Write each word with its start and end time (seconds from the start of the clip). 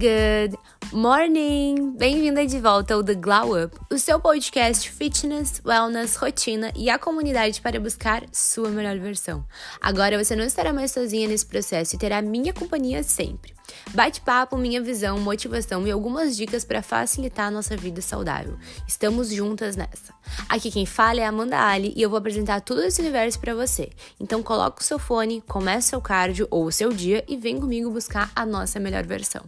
Good 0.00 0.56
morning! 0.94 1.94
Bem-vinda 1.98 2.46
de 2.46 2.58
volta 2.58 2.94
ao 2.94 3.04
The 3.04 3.16
Glow 3.16 3.62
Up, 3.62 3.76
o 3.92 3.98
seu 3.98 4.18
podcast 4.18 4.90
fitness, 4.90 5.60
wellness, 5.62 6.16
rotina 6.16 6.72
e 6.74 6.88
a 6.88 6.98
comunidade 6.98 7.60
para 7.60 7.78
buscar 7.78 8.24
sua 8.32 8.70
melhor 8.70 8.98
versão. 8.98 9.44
Agora 9.78 10.16
você 10.16 10.34
não 10.34 10.42
estará 10.42 10.72
mais 10.72 10.92
sozinha 10.92 11.28
nesse 11.28 11.44
processo 11.44 11.94
e 11.94 11.98
terá 11.98 12.22
minha 12.22 12.50
companhia 12.50 13.02
sempre. 13.02 13.52
Bate-papo, 13.92 14.56
minha 14.56 14.80
visão, 14.80 15.20
motivação 15.20 15.86
e 15.86 15.90
algumas 15.90 16.34
dicas 16.34 16.64
para 16.64 16.80
facilitar 16.80 17.48
a 17.48 17.50
nossa 17.50 17.76
vida 17.76 18.00
saudável. 18.00 18.56
Estamos 18.88 19.28
juntas 19.28 19.76
nessa. 19.76 20.14
Aqui 20.48 20.70
quem 20.70 20.86
fala 20.86 21.20
é 21.20 21.26
Amanda 21.26 21.60
Ali 21.60 21.92
e 21.94 22.00
eu 22.00 22.08
vou 22.08 22.18
apresentar 22.18 22.62
tudo 22.62 22.82
esse 22.82 23.02
universo 23.02 23.38
para 23.38 23.54
você. 23.54 23.90
Então 24.18 24.42
coloca 24.42 24.80
o 24.80 24.84
seu 24.84 24.98
fone, 24.98 25.42
comece 25.46 25.88
seu 25.88 26.00
cardio 26.00 26.48
ou 26.50 26.64
o 26.64 26.72
seu 26.72 26.90
dia 26.90 27.22
e 27.28 27.36
vem 27.36 27.60
comigo 27.60 27.90
buscar 27.90 28.32
a 28.34 28.46
nossa 28.46 28.80
melhor 28.80 29.04
versão. 29.04 29.44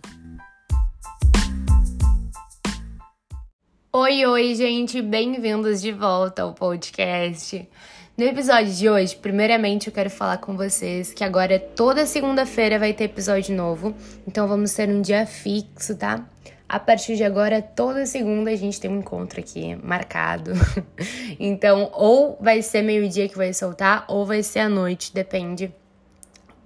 Oi, 3.95 4.25
oi, 4.25 4.55
gente, 4.55 5.03
bem-vindos 5.03 5.83
de 5.83 5.93
volta 5.93 6.41
ao 6.41 6.55
podcast. 6.55 7.69
No 8.17 8.25
episódio 8.25 8.73
de 8.73 8.89
hoje, 8.89 9.15
primeiramente 9.15 9.89
eu 9.89 9.93
quero 9.93 10.09
falar 10.09 10.39
com 10.39 10.57
vocês 10.57 11.13
que 11.13 11.23
agora 11.23 11.59
toda 11.61 12.07
segunda-feira 12.07 12.79
vai 12.79 12.95
ter 12.95 13.05
episódio 13.05 13.55
novo, 13.55 13.95
então 14.27 14.49
vamos 14.49 14.73
ter 14.73 14.89
um 14.89 15.03
dia 15.03 15.27
fixo, 15.27 15.95
tá? 15.95 16.27
A 16.67 16.81
partir 16.81 17.17
de 17.17 17.23
agora, 17.23 17.61
toda 17.61 18.07
segunda 18.07 18.51
a 18.51 18.57
gente 18.57 18.81
tem 18.81 18.91
um 18.91 19.01
encontro 19.01 19.39
aqui 19.39 19.75
marcado. 19.85 20.53
então, 21.39 21.91
ou 21.93 22.39
vai 22.41 22.63
ser 22.63 22.81
meio-dia 22.81 23.29
que 23.29 23.37
vai 23.37 23.53
soltar, 23.53 24.07
ou 24.09 24.25
vai 24.25 24.43
ser 24.43 24.61
à 24.61 24.71
noite, 24.71 25.13
depende 25.13 25.71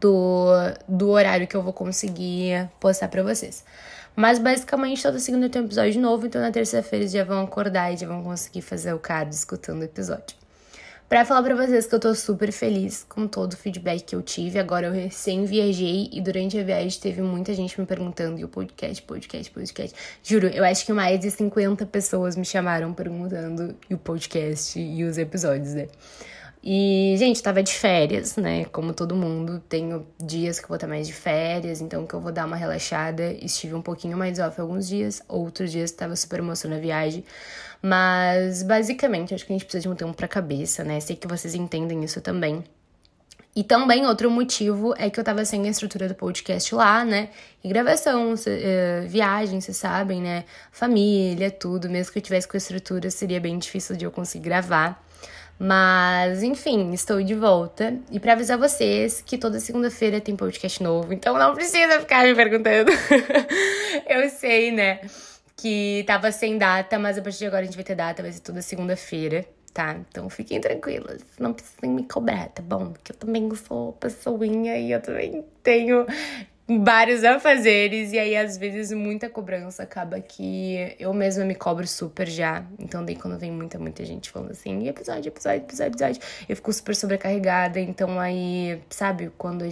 do, 0.00 0.46
do 0.86 1.10
horário 1.10 1.48
que 1.48 1.56
eu 1.56 1.62
vou 1.62 1.72
conseguir 1.72 2.70
postar 2.78 3.08
para 3.08 3.24
vocês. 3.24 3.64
Mas 4.16 4.38
basicamente 4.38 5.02
toda 5.02 5.18
segunda 5.18 5.50
tem 5.50 5.60
um 5.60 5.66
episódio 5.66 6.00
novo, 6.00 6.26
então 6.26 6.40
na 6.40 6.50
terça-feira 6.50 7.06
já 7.06 7.22
vão 7.22 7.44
acordar 7.44 7.92
e 7.92 7.98
já 7.98 8.06
vão 8.06 8.22
conseguir 8.22 8.62
fazer 8.62 8.94
o 8.94 8.98
card 8.98 9.34
escutando 9.34 9.82
o 9.82 9.84
episódio. 9.84 10.34
Pra 11.08 11.24
falar 11.24 11.42
pra 11.42 11.54
vocês 11.54 11.86
que 11.86 11.94
eu 11.94 12.00
tô 12.00 12.12
super 12.16 12.50
feliz 12.50 13.06
com 13.08 13.28
todo 13.28 13.52
o 13.52 13.56
feedback 13.56 14.02
que 14.02 14.16
eu 14.16 14.22
tive. 14.22 14.58
Agora 14.58 14.88
eu 14.88 14.92
recém 14.92 15.44
viajei 15.44 16.08
e 16.10 16.20
durante 16.20 16.58
a 16.58 16.64
viagem 16.64 16.98
teve 16.98 17.22
muita 17.22 17.54
gente 17.54 17.78
me 17.78 17.86
perguntando: 17.86 18.40
e 18.40 18.44
o 18.44 18.48
podcast, 18.48 19.00
podcast, 19.02 19.52
podcast. 19.52 19.96
Juro, 20.20 20.48
eu 20.48 20.64
acho 20.64 20.84
que 20.84 20.92
mais 20.92 21.20
de 21.20 21.30
50 21.30 21.86
pessoas 21.86 22.34
me 22.34 22.44
chamaram 22.44 22.92
perguntando 22.92 23.76
e 23.88 23.94
o 23.94 23.98
podcast 23.98 24.80
e 24.80 25.04
os 25.04 25.16
episódios, 25.16 25.74
né? 25.74 25.86
E, 26.68 27.14
gente, 27.16 27.40
tava 27.40 27.62
de 27.62 27.72
férias, 27.72 28.34
né? 28.36 28.64
Como 28.64 28.92
todo 28.92 29.14
mundo, 29.14 29.62
tenho 29.68 30.04
dias 30.20 30.58
que 30.58 30.64
eu 30.64 30.68
vou 30.68 30.74
estar 30.74 30.88
mais 30.88 31.06
de 31.06 31.12
férias, 31.12 31.80
então 31.80 32.04
que 32.04 32.12
eu 32.12 32.20
vou 32.20 32.32
dar 32.32 32.44
uma 32.44 32.56
relaxada. 32.56 33.32
Estive 33.34 33.74
um 33.74 33.80
pouquinho 33.80 34.18
mais 34.18 34.40
off 34.40 34.60
alguns 34.60 34.88
dias, 34.88 35.22
outros 35.28 35.70
dias 35.70 35.92
tava 35.92 36.16
super 36.16 36.40
emocionada 36.40 36.80
a 36.80 36.82
viagem. 36.82 37.24
Mas, 37.80 38.64
basicamente, 38.64 39.32
acho 39.32 39.46
que 39.46 39.52
a 39.52 39.54
gente 39.54 39.64
precisa 39.64 39.82
de 39.82 39.88
um 39.88 39.94
tempo 39.94 40.12
pra 40.14 40.26
cabeça, 40.26 40.82
né? 40.82 40.98
Sei 40.98 41.14
que 41.14 41.28
vocês 41.28 41.54
entendem 41.54 42.02
isso 42.02 42.20
também. 42.20 42.64
E 43.54 43.62
também 43.62 44.04
outro 44.04 44.28
motivo 44.28 44.92
é 44.98 45.08
que 45.08 45.20
eu 45.20 45.24
tava 45.24 45.44
sem 45.44 45.64
a 45.68 45.70
estrutura 45.70 46.08
do 46.08 46.16
podcast 46.16 46.74
lá, 46.74 47.04
né? 47.04 47.28
E 47.62 47.68
gravação, 47.68 48.32
uh, 48.32 49.06
viagem, 49.06 49.60
vocês 49.60 49.76
sabem, 49.76 50.20
né? 50.20 50.44
Família, 50.72 51.48
tudo. 51.48 51.88
Mesmo 51.88 52.12
que 52.12 52.18
eu 52.18 52.22
tivesse 52.22 52.48
com 52.48 52.56
a 52.56 52.58
estrutura, 52.58 53.08
seria 53.08 53.40
bem 53.40 53.56
difícil 53.56 53.94
de 53.94 54.04
eu 54.04 54.10
conseguir 54.10 54.46
gravar. 54.46 55.06
Mas, 55.58 56.42
enfim, 56.42 56.92
estou 56.92 57.22
de 57.22 57.34
volta. 57.34 57.98
E 58.10 58.20
para 58.20 58.34
avisar 58.34 58.58
vocês 58.58 59.22
que 59.22 59.38
toda 59.38 59.58
segunda-feira 59.58 60.20
tem 60.20 60.36
podcast 60.36 60.82
novo, 60.82 61.12
então 61.12 61.38
não 61.38 61.54
precisa 61.54 62.00
ficar 62.00 62.24
me 62.24 62.34
perguntando. 62.34 62.90
eu 64.06 64.28
sei, 64.28 64.70
né? 64.70 65.00
Que 65.56 66.04
tava 66.06 66.30
sem 66.30 66.58
data, 66.58 66.98
mas 66.98 67.16
a 67.16 67.22
partir 67.22 67.38
de 67.38 67.46
agora 67.46 67.62
a 67.62 67.64
gente 67.64 67.74
vai 67.74 67.84
ter 67.84 67.94
data, 67.94 68.22
vai 68.22 68.32
ser 68.32 68.40
toda 68.40 68.60
segunda-feira, 68.60 69.46
tá? 69.72 69.96
Então 70.10 70.28
fiquem 70.28 70.60
tranquilas, 70.60 71.22
não 71.38 71.54
precisem 71.54 71.90
me 71.90 72.04
cobrar, 72.04 72.48
tá 72.50 72.62
bom? 72.62 72.92
Porque 72.92 73.12
eu 73.12 73.16
também 73.16 73.48
sou 73.54 73.94
pessoinha 73.94 74.76
e 74.76 74.92
eu 74.92 75.00
também 75.00 75.42
tenho 75.62 76.04
vários 76.68 77.22
afazeres, 77.22 78.12
e 78.12 78.18
aí 78.18 78.36
às 78.36 78.56
vezes 78.56 78.90
muita 78.90 79.30
cobrança 79.30 79.84
acaba 79.84 80.20
que 80.20 80.96
eu 80.98 81.14
mesma 81.14 81.44
me 81.44 81.54
cobro 81.54 81.86
super 81.86 82.28
já. 82.28 82.64
Então, 82.78 83.04
daí 83.04 83.14
quando 83.14 83.38
vem 83.38 83.52
muita, 83.52 83.78
muita 83.78 84.04
gente 84.04 84.30
falando 84.30 84.50
assim, 84.50 84.88
episódio, 84.88 85.28
episódio, 85.28 85.62
episódio, 85.62 85.92
episódio, 85.92 86.22
eu 86.48 86.56
fico 86.56 86.72
super 86.72 86.96
sobrecarregada. 86.96 87.78
Então, 87.78 88.18
aí, 88.18 88.82
sabe, 88.90 89.30
quando 89.38 89.64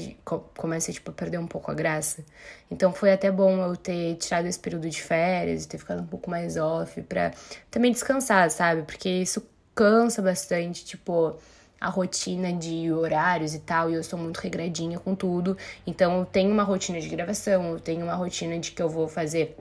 começa 0.57 0.93
tipo, 0.93 1.11
a 1.11 1.15
perder 1.15 1.39
um 1.39 1.49
pouco 1.49 1.71
a 1.71 1.75
graça. 1.75 2.25
Então, 2.71 2.93
foi 2.93 3.13
até 3.13 3.31
bom 3.31 3.61
eu 3.61 3.77
ter 3.77 4.15
tirado 4.17 4.47
esse 4.47 4.59
período 4.59 4.89
de 4.89 5.03
férias 5.03 5.65
e 5.65 5.69
ter 5.69 5.79
ficado 5.79 6.01
um 6.01 6.07
pouco 6.07 6.31
mais 6.31 6.57
off 6.57 7.03
pra 7.03 7.33
também 7.71 7.91
descansar, 7.91 8.49
sabe? 8.51 8.83
Porque 8.83 9.09
isso 9.09 9.45
cansa 9.75 10.23
bastante, 10.23 10.85
tipo 10.85 11.37
a 11.85 11.89
rotina 11.91 12.51
de 12.51 12.91
horários 12.91 13.55
e 13.55 13.59
tal, 13.59 13.91
e 13.91 13.95
eu 13.95 14.03
sou 14.03 14.19
muito 14.19 14.39
regradinha 14.39 14.99
com 14.99 15.15
tudo. 15.15 15.57
Então 15.87 16.21
eu 16.21 16.25
tenho 16.25 16.51
uma 16.51 16.63
rotina 16.63 16.99
de 16.99 17.09
gravação, 17.09 17.73
eu 17.73 17.79
tenho 17.79 18.03
uma 18.03 18.15
rotina 18.15 18.59
de 18.59 18.73
que 18.73 18.83
eu 18.83 18.89
vou 18.89 19.07
fazer. 19.07 19.55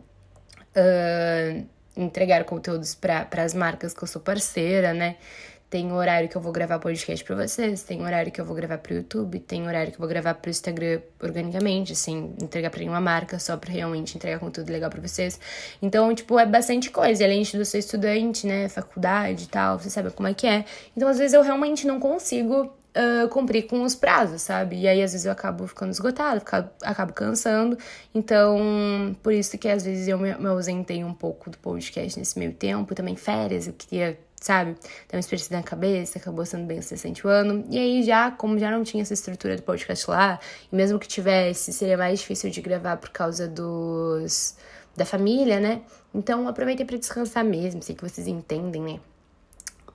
Uh, 0.75 1.66
entregar 1.95 2.44
conteúdos 2.45 2.95
para 2.95 3.28
as 3.44 3.53
marcas 3.53 3.94
que 3.94 4.03
eu 4.03 4.07
sou 4.07 4.19
parceira, 4.19 4.95
né? 4.95 5.17
Tem 5.73 5.91
horário 5.91 6.29
que 6.29 6.35
eu 6.35 6.41
vou 6.41 6.51
gravar 6.51 6.78
podcast 6.78 7.25
pra 7.25 7.35
vocês, 7.35 7.81
tem 7.81 8.03
horário 8.03 8.31
que 8.31 8.39
eu 8.39 8.45
vou 8.45 8.56
gravar 8.56 8.78
pro 8.78 8.94
YouTube, 8.94 9.39
tem 9.39 9.66
horário 9.66 9.91
que 9.91 9.95
eu 9.95 10.01
vou 10.01 10.07
gravar 10.07 10.35
pro 10.35 10.51
Instagram 10.51 11.01
organicamente, 11.19 11.95
sem 11.95 12.35
entregar 12.39 12.69
pra 12.69 12.79
nenhuma 12.79 13.01
marca, 13.01 13.39
só 13.39 13.57
pra 13.57 13.72
realmente 13.72 14.16
entregar 14.16 14.38
conteúdo 14.38 14.72
legal 14.72 14.91
pra 14.91 15.01
vocês. 15.01 15.39
Então, 15.81 16.13
tipo, 16.13 16.38
é 16.38 16.45
bastante 16.45 16.91
coisa. 16.91 17.23
E 17.23 17.25
além 17.25 17.41
de 17.41 17.66
ser 17.66 17.79
estudante, 17.79 18.45
né, 18.45 18.69
faculdade 18.69 19.45
e 19.45 19.47
tal, 19.47 19.79
você 19.79 19.89
sabe 19.89 20.12
como 20.12 20.28
é 20.28 20.35
que 20.35 20.45
é. 20.45 20.63
Então, 20.95 21.09
às 21.09 21.17
vezes 21.17 21.33
eu 21.33 21.41
realmente 21.41 21.88
não 21.88 22.00
consigo 22.00 22.72
Uh, 22.95 23.28
cumprir 23.29 23.66
com 23.66 23.81
os 23.81 23.95
prazos, 23.95 24.44
sabe? 24.44 24.81
E 24.81 24.88
aí, 24.88 25.01
às 25.01 25.13
vezes, 25.13 25.25
eu 25.25 25.31
acabo 25.31 25.66
ficando 25.66 25.89
esgotada, 25.89 26.38
acabo, 26.38 26.69
acabo 26.83 27.12
cansando. 27.12 27.75
Então, 28.13 29.16
por 29.23 29.33
isso 29.33 29.57
que 29.57 29.67
às 29.67 29.83
vezes 29.83 30.07
eu 30.07 30.19
me, 30.19 30.31
me 30.35 30.45
ausentei 30.45 31.03
um 31.03 31.12
pouco 31.12 31.50
do 31.50 31.57
podcast 31.57 32.19
nesse 32.19 32.38
meio 32.38 32.53
tempo. 32.53 32.94
Também 32.94 33.16
férias, 33.16 33.66
eu 33.66 33.73
queria 33.73 34.16
sabe? 34.44 34.76
Tem 35.08 35.18
uma 35.18 35.20
experiência 35.22 35.56
na 35.56 35.64
cabeça, 35.64 36.20
acabou 36.20 36.46
sendo 36.46 36.66
bem 36.66 36.80
o 37.24 37.28
ano. 37.30 37.66
E 37.70 37.80
aí, 37.80 38.04
já, 38.04 38.30
como 38.30 38.59
já 38.59 38.70
não 38.70 38.84
tinha 38.84 39.02
essa 39.02 39.14
estrutura 39.14 39.56
do 39.56 39.64
podcast 39.64 40.09
lá, 40.09 40.38
e 40.72 40.76
mesmo 40.76 41.00
que 41.00 41.08
tivesse, 41.08 41.72
seria 41.72 41.98
mais 41.98 42.20
difícil 42.20 42.50
de 42.50 42.62
gravar 42.62 42.98
por 42.98 43.09
causa 43.09 43.48
dos. 43.48 44.56
da 44.98 45.06
família, 45.06 45.59
né? 45.62 45.81
Então, 46.14 46.48
aproveitei 46.48 46.86
para 46.86 46.98
descansar 46.98 47.44
mesmo, 47.46 47.81
sei 47.81 47.96
que 47.96 48.04
vocês 48.04 48.28
entendem, 48.28 48.81
né? 48.81 49.00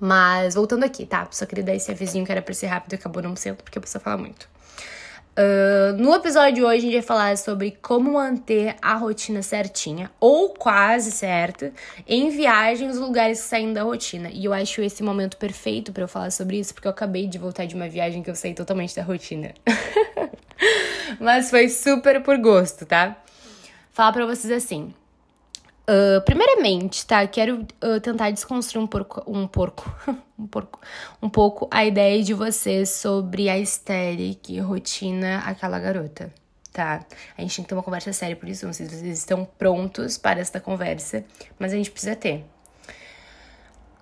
Mas, 0.00 0.54
voltando 0.54 0.84
aqui, 0.84 1.04
tá? 1.04 1.28
Só 1.30 1.44
queria 1.44 1.64
dar 1.64 1.74
esse 1.74 1.90
avisinho 1.90 2.24
que 2.24 2.32
era 2.32 2.40
pra 2.40 2.54
ser 2.54 2.68
rápido 2.68 2.94
e 2.94 2.96
acabou 2.96 3.22
não 3.22 3.36
sendo, 3.36 3.62
porque 3.62 3.76
eu 3.76 3.82
preciso 3.82 4.02
falar 4.02 4.16
muito. 4.16 4.48
Uh, 5.38 5.96
no 5.96 6.12
episódio 6.16 6.54
de 6.56 6.64
hoje, 6.64 6.78
a 6.78 6.80
gente 6.80 6.92
vai 6.94 7.02
falar 7.02 7.38
sobre 7.38 7.70
como 7.80 8.14
manter 8.14 8.74
a 8.82 8.94
rotina 8.94 9.40
certinha, 9.40 10.10
ou 10.18 10.48
quase 10.48 11.12
certa, 11.12 11.72
em 12.08 12.28
viagens, 12.28 12.98
lugares 12.98 13.38
saem 13.38 13.72
da 13.72 13.84
rotina. 13.84 14.30
E 14.32 14.44
eu 14.44 14.52
acho 14.52 14.82
esse 14.82 15.00
momento 15.00 15.36
perfeito 15.36 15.92
para 15.92 16.02
eu 16.02 16.08
falar 16.08 16.32
sobre 16.32 16.58
isso, 16.58 16.74
porque 16.74 16.88
eu 16.88 16.90
acabei 16.90 17.28
de 17.28 17.38
voltar 17.38 17.66
de 17.66 17.76
uma 17.76 17.88
viagem 17.88 18.20
que 18.20 18.28
eu 18.28 18.34
saí 18.34 18.52
totalmente 18.52 18.96
da 18.96 19.04
rotina. 19.04 19.54
Mas 21.20 21.50
foi 21.50 21.68
super 21.68 22.20
por 22.20 22.36
gosto, 22.38 22.84
tá? 22.84 23.16
Falar 23.92 24.12
pra 24.12 24.26
vocês 24.26 24.52
assim. 24.52 24.92
Uh, 25.88 26.20
primeiramente, 26.20 27.06
tá? 27.06 27.26
Quero 27.26 27.66
uh, 27.82 27.98
tentar 28.02 28.30
desconstruir 28.30 28.82
um 28.82 28.86
porco, 28.86 29.22
um 29.26 29.46
porco, 29.46 29.90
um 30.38 30.46
porco, 30.46 30.78
um 31.22 31.30
pouco 31.30 31.66
a 31.70 31.82
ideia 31.82 32.22
de 32.22 32.34
vocês 32.34 32.90
sobre 32.90 33.48
a 33.48 33.58
Estelle 33.58 34.34
que 34.34 34.58
rotina 34.60 35.38
aquela 35.46 35.78
garota, 35.78 36.30
tá? 36.74 37.06
A 37.38 37.40
gente 37.40 37.56
tem 37.56 37.62
que 37.64 37.70
ter 37.70 37.74
uma 37.74 37.82
conversa 37.82 38.12
séria 38.12 38.36
por 38.36 38.46
isso. 38.46 38.66
Não 38.66 38.74
sei 38.74 38.86
se 38.86 38.96
vocês 38.96 39.18
estão 39.18 39.46
prontos 39.46 40.18
para 40.18 40.40
esta 40.40 40.60
conversa, 40.60 41.24
mas 41.58 41.72
a 41.72 41.76
gente 41.76 41.90
precisa 41.90 42.14
ter. 42.14 42.44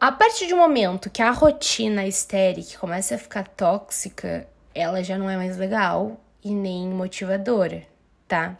A 0.01 0.11
partir 0.11 0.53
um 0.53 0.59
momento 0.59 1.09
que 1.09 1.23
a 1.23 1.31
rotina 1.31 2.05
estéril 2.05 2.67
começa 2.81 3.15
a 3.15 3.19
ficar 3.19 3.47
tóxica, 3.47 4.49
ela 4.75 5.05
já 5.05 5.17
não 5.17 5.31
é 5.31 5.37
mais 5.37 5.57
legal 5.57 6.21
e 6.43 6.53
nem 6.53 6.89
motivadora, 6.89 7.85
tá? 8.27 8.59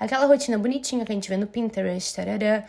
Aquela 0.00 0.24
rotina 0.24 0.58
bonitinha 0.58 1.04
que 1.04 1.12
a 1.12 1.14
gente 1.14 1.28
vê 1.28 1.36
no 1.36 1.46
Pinterest, 1.46 2.16
tarará, 2.16 2.64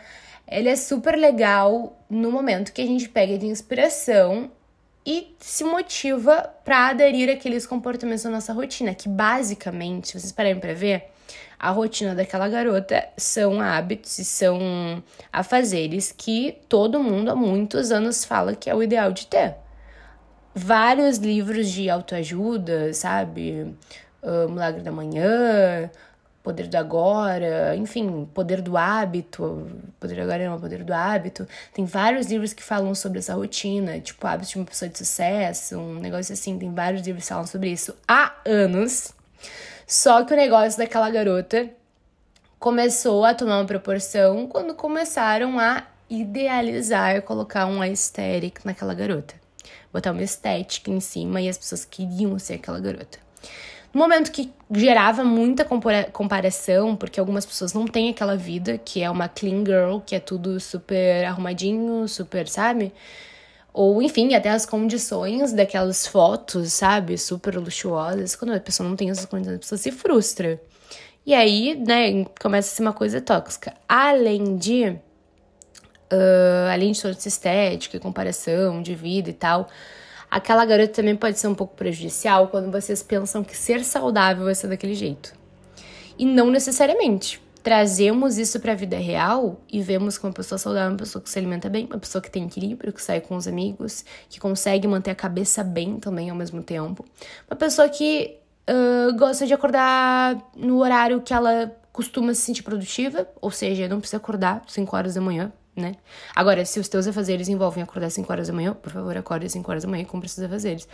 ele 0.46 0.68
é 0.68 0.76
super 0.76 1.16
legal 1.16 1.96
no 2.10 2.30
momento 2.30 2.72
que 2.72 2.82
a 2.82 2.86
gente 2.86 3.08
pega 3.08 3.38
de 3.38 3.46
inspiração 3.46 4.50
e 5.04 5.34
se 5.40 5.64
motiva 5.64 6.54
para 6.62 6.88
aderir 6.88 7.30
àqueles 7.30 7.66
comportamentos 7.66 8.22
da 8.22 8.30
nossa 8.30 8.52
rotina, 8.52 8.94
que 8.94 9.08
basicamente, 9.08 10.12
vocês 10.12 10.30
pararem 10.30 10.60
para 10.60 10.74
ver, 10.74 11.08
a 11.58 11.70
rotina 11.70 12.14
daquela 12.14 12.48
garota 12.48 13.08
são 13.16 13.60
hábitos 13.60 14.18
e 14.18 14.24
são 14.24 15.02
afazeres 15.32 16.12
que 16.12 16.58
todo 16.68 17.02
mundo 17.02 17.30
há 17.30 17.34
muitos 17.34 17.90
anos 17.90 18.24
fala 18.24 18.54
que 18.54 18.68
é 18.68 18.74
o 18.74 18.82
ideal 18.82 19.10
de 19.10 19.26
ter. 19.26 19.54
Vários 20.54 21.16
livros 21.16 21.70
de 21.70 21.88
autoajuda, 21.88 22.92
sabe? 22.92 23.74
O 24.20 24.50
Milagre 24.50 24.82
da 24.82 24.92
Manhã, 24.92 25.90
poder 26.42 26.66
do 26.66 26.76
agora, 26.76 27.76
enfim, 27.76 28.28
poder 28.34 28.60
do 28.60 28.76
hábito, 28.76 29.70
poder 30.00 30.16
do 30.16 30.22
agora 30.22 30.48
não, 30.48 30.60
poder 30.60 30.82
do 30.82 30.92
hábito. 30.92 31.46
Tem 31.72 31.84
vários 31.84 32.26
livros 32.26 32.52
que 32.52 32.62
falam 32.62 32.94
sobre 32.94 33.20
essa 33.20 33.34
rotina, 33.34 34.00
tipo 34.00 34.26
hábitos 34.26 34.50
de 34.50 34.56
uma 34.58 34.64
pessoa 34.64 34.88
de 34.88 34.98
sucesso, 34.98 35.78
um 35.78 36.00
negócio 36.00 36.32
assim, 36.32 36.58
tem 36.58 36.72
vários 36.72 37.06
livros 37.06 37.24
que 37.24 37.28
falam 37.28 37.46
sobre 37.46 37.70
isso 37.70 37.94
há 38.08 38.34
anos. 38.44 39.12
Só 39.86 40.24
que 40.24 40.32
o 40.32 40.36
negócio 40.36 40.78
daquela 40.78 41.10
garota 41.10 41.68
começou 42.58 43.24
a 43.24 43.34
tomar 43.34 43.58
uma 43.58 43.66
proporção 43.66 44.46
quando 44.46 44.74
começaram 44.74 45.58
a 45.58 45.86
idealizar, 46.08 47.22
colocar 47.22 47.66
um 47.66 47.80
aesthetic 47.80 48.64
naquela 48.64 48.94
garota. 48.94 49.34
Botar 49.92 50.12
uma 50.12 50.22
estética 50.22 50.90
em 50.90 51.00
cima 51.00 51.40
e 51.40 51.48
as 51.48 51.58
pessoas 51.58 51.84
queriam 51.84 52.38
ser 52.38 52.54
aquela 52.54 52.80
garota. 52.80 53.18
No 53.92 54.00
momento 54.00 54.32
que 54.32 54.50
gerava 54.70 55.22
muita 55.22 55.66
comparação, 56.12 56.96
porque 56.96 57.20
algumas 57.20 57.44
pessoas 57.44 57.74
não 57.74 57.86
têm 57.86 58.08
aquela 58.08 58.36
vida, 58.36 58.78
que 58.78 59.02
é 59.02 59.10
uma 59.10 59.28
clean 59.28 59.64
girl, 59.66 59.98
que 59.98 60.14
é 60.14 60.20
tudo 60.20 60.58
super 60.58 61.26
arrumadinho, 61.26 62.08
super, 62.08 62.48
sabe? 62.48 62.92
Ou, 63.72 64.02
enfim, 64.02 64.34
até 64.34 64.48
as 64.48 64.64
condições 64.64 65.52
daquelas 65.52 66.06
fotos, 66.06 66.72
sabe? 66.72 67.18
Super 67.18 67.56
luxuosas. 67.56 68.34
Quando 68.34 68.54
a 68.54 68.60
pessoa 68.60 68.88
não 68.88 68.96
tem 68.96 69.10
essas 69.10 69.26
condições, 69.26 69.56
a 69.56 69.58
pessoa 69.58 69.78
se 69.78 69.92
frustra. 69.92 70.60
E 71.26 71.34
aí, 71.34 71.74
né, 71.76 72.24
começa 72.40 72.72
a 72.72 72.76
ser 72.76 72.82
uma 72.82 72.92
coisa 72.94 73.20
tóxica. 73.20 73.74
Além 73.86 74.56
de. 74.56 74.96
Uh, 76.10 76.70
além 76.72 76.92
de 76.92 77.00
toda 77.00 77.14
essa 77.14 77.28
estética, 77.28 77.98
comparação 77.98 78.82
de 78.82 78.94
vida 78.94 79.30
e 79.30 79.32
tal 79.32 79.68
aquela 80.32 80.64
garota 80.64 80.94
também 80.94 81.14
pode 81.14 81.38
ser 81.38 81.46
um 81.46 81.54
pouco 81.54 81.76
prejudicial 81.76 82.48
quando 82.48 82.72
vocês 82.72 83.02
pensam 83.02 83.44
que 83.44 83.54
ser 83.54 83.84
saudável 83.84 84.46
vai 84.46 84.54
ser 84.54 84.66
daquele 84.66 84.94
jeito. 84.94 85.34
E 86.18 86.24
não 86.24 86.50
necessariamente. 86.50 87.38
Trazemos 87.62 88.38
isso 88.38 88.58
para 88.58 88.72
a 88.72 88.74
vida 88.74 88.96
real 88.96 89.60
e 89.70 89.82
vemos 89.82 90.16
que 90.16 90.24
uma 90.24 90.32
pessoa 90.32 90.58
saudável 90.58 90.88
é 90.88 90.92
uma 90.92 90.96
pessoa 90.96 91.22
que 91.22 91.28
se 91.28 91.38
alimenta 91.38 91.68
bem, 91.68 91.84
uma 91.84 91.98
pessoa 91.98 92.22
que 92.22 92.30
tem 92.30 92.46
equilíbrio, 92.46 92.94
que 92.94 93.02
sai 93.02 93.20
com 93.20 93.36
os 93.36 93.46
amigos, 93.46 94.06
que 94.30 94.40
consegue 94.40 94.88
manter 94.88 95.10
a 95.10 95.14
cabeça 95.14 95.62
bem 95.62 96.00
também 96.00 96.30
ao 96.30 96.34
mesmo 96.34 96.62
tempo. 96.62 97.04
Uma 97.48 97.56
pessoa 97.56 97.86
que 97.88 98.38
uh, 98.68 99.14
gosta 99.16 99.46
de 99.46 99.52
acordar 99.52 100.50
no 100.56 100.78
horário 100.78 101.20
que 101.20 101.34
ela 101.34 101.70
costuma 101.92 102.32
se 102.32 102.40
sentir 102.40 102.62
produtiva, 102.62 103.28
ou 103.38 103.50
seja, 103.50 103.86
não 103.86 104.00
precisa 104.00 104.16
acordar 104.16 104.62
5 104.66 104.96
horas 104.96 105.14
da 105.14 105.20
manhã 105.20 105.52
né? 105.74 105.96
Agora, 106.34 106.64
se 106.64 106.78
os 106.78 106.88
teus 106.88 107.06
afazeres 107.06 107.48
envolvem 107.48 107.82
acordar 107.82 108.06
às 108.06 108.14
5 108.14 108.30
horas 108.30 108.48
da 108.48 108.52
manhã, 108.52 108.74
por 108.74 108.92
favor, 108.92 109.16
acorde 109.16 109.46
às 109.46 109.52
5 109.52 109.70
horas 109.70 109.82
da 109.82 109.88
manhã 109.88 110.02
e 110.02 110.06
cumpra 110.06 110.28
seus 110.28 110.46
afazeres. 110.46 110.86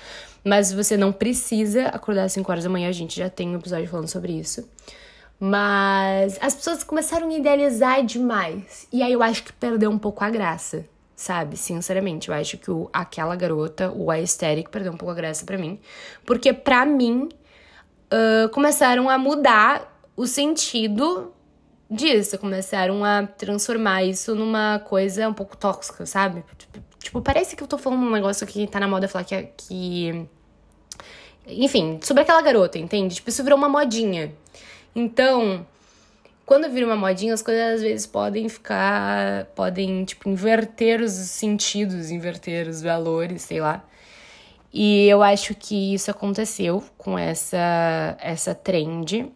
Mas 0.45 0.73
você 0.73 0.97
não 0.97 1.13
precisa 1.13 1.89
acordar 1.89 2.25
às 2.25 2.33
5 2.33 2.51
horas 2.51 2.65
da 2.65 2.71
manhã, 2.71 2.89
a 2.89 2.93
gente 2.93 3.17
já 3.17 3.29
tem 3.29 3.49
um 3.49 3.57
episódio 3.57 3.89
falando 3.89 4.09
sobre 4.09 4.33
isso. 4.33 4.69
Mas 5.41 6.39
as 6.41 6.55
pessoas 6.55 6.83
começaram 6.83 7.29
a 7.29 7.33
idealizar 7.33 8.05
demais. 8.05 8.87
E 8.93 9.03
aí 9.03 9.13
eu 9.13 9.23
acho 9.23 9.45
que 9.45 9.53
perdeu 9.53 9.91
um 9.91 9.99
pouco 9.99 10.25
a 10.25 10.31
graça, 10.31 10.85
sabe? 11.15 11.57
Sinceramente, 11.57 12.29
eu 12.29 12.35
acho 12.35 12.57
que 12.59 12.71
o, 12.71 12.89
aquela 12.93 13.37
garota, 13.37 13.91
o 13.91 14.11
aesthetic, 14.11 14.69
perdeu 14.69 14.93
um 14.93 14.97
pouco 14.97 15.13
a 15.13 15.15
graça 15.15 15.45
para 15.45 15.59
mim. 15.59 15.79
Porque 16.25 16.53
pra 16.53 16.85
mim, 16.85 17.29
uh, 18.13 18.49
começaram 18.51 19.09
a 19.09 19.17
mudar 19.17 19.97
o 20.17 20.27
sentido 20.27 21.33
disso, 21.91 22.39
começaram 22.39 23.05
a 23.05 23.27
transformar 23.27 24.05
isso 24.05 24.35
numa 24.35 24.79
coisa 24.81 25.29
um 25.29 25.35
pouco 25.35 25.57
tóxica, 25.57 26.05
sabe? 26.05 26.45
Tipo, 26.57 26.81
tipo, 26.99 27.23
parece 27.23 27.57
que 27.57 27.63
eu 27.63 27.67
tô 27.67 27.79
falando 27.79 28.03
um 28.03 28.11
negócio 28.11 28.47
que 28.47 28.67
tá 28.67 28.79
na 28.79 28.89
moda 28.89 29.09
falar 29.09 29.25
que, 29.25 29.35
é, 29.35 29.43
que. 29.57 30.27
Enfim, 31.47 31.99
sobre 32.03 32.23
aquela 32.23 32.43
garota, 32.43 32.79
entende? 32.79 33.17
Tipo, 33.17 33.31
isso 33.31 33.43
virou 33.43 33.59
uma 33.59 33.69
modinha. 33.69 34.33
Então, 34.95 35.67
quando 36.45 36.69
vira 36.71 36.87
uma 36.87 36.97
modinha, 36.97 37.33
as 37.33 37.43
coisas 37.43 37.77
às 37.77 37.83
vezes 37.83 38.07
podem 38.07 38.49
ficar. 38.49 39.47
podem, 39.55 40.05
tipo, 40.05 40.29
inverter 40.29 41.01
os 41.01 41.13
sentidos, 41.13 42.11
inverter 42.11 42.69
os 42.69 42.83
valores, 42.83 43.43
sei 43.43 43.61
lá. 43.61 43.85
E 44.73 45.09
eu 45.09 45.23
acho 45.23 45.55
que 45.55 45.95
isso 45.95 46.11
aconteceu 46.11 46.85
com 46.99 47.19
essa, 47.19 48.17
essa 48.21 48.55
trend 48.55 49.33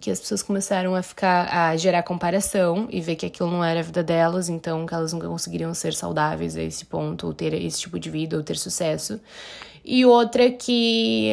que 0.00 0.10
as 0.10 0.18
pessoas 0.20 0.42
começaram 0.42 0.94
a 0.94 1.02
ficar 1.02 1.48
a 1.52 1.76
gerar 1.76 2.02
comparação 2.02 2.88
e 2.90 3.00
ver 3.00 3.16
que 3.16 3.26
aquilo 3.26 3.50
não 3.50 3.62
era 3.62 3.80
a 3.80 3.82
vida 3.82 4.02
delas, 4.02 4.48
então 4.48 4.86
que 4.86 4.94
elas 4.94 5.12
nunca 5.12 5.28
conseguiriam 5.28 5.72
ser 5.74 5.94
saudáveis 5.94 6.56
a 6.56 6.62
esse 6.62 6.84
ponto, 6.84 7.26
ou 7.26 7.34
ter 7.34 7.52
esse 7.54 7.80
tipo 7.80 7.98
de 7.98 8.10
vida, 8.10 8.36
ou 8.36 8.42
ter 8.42 8.56
sucesso. 8.56 9.20
E 9.84 10.04
outra 10.04 10.50
que 10.50 11.30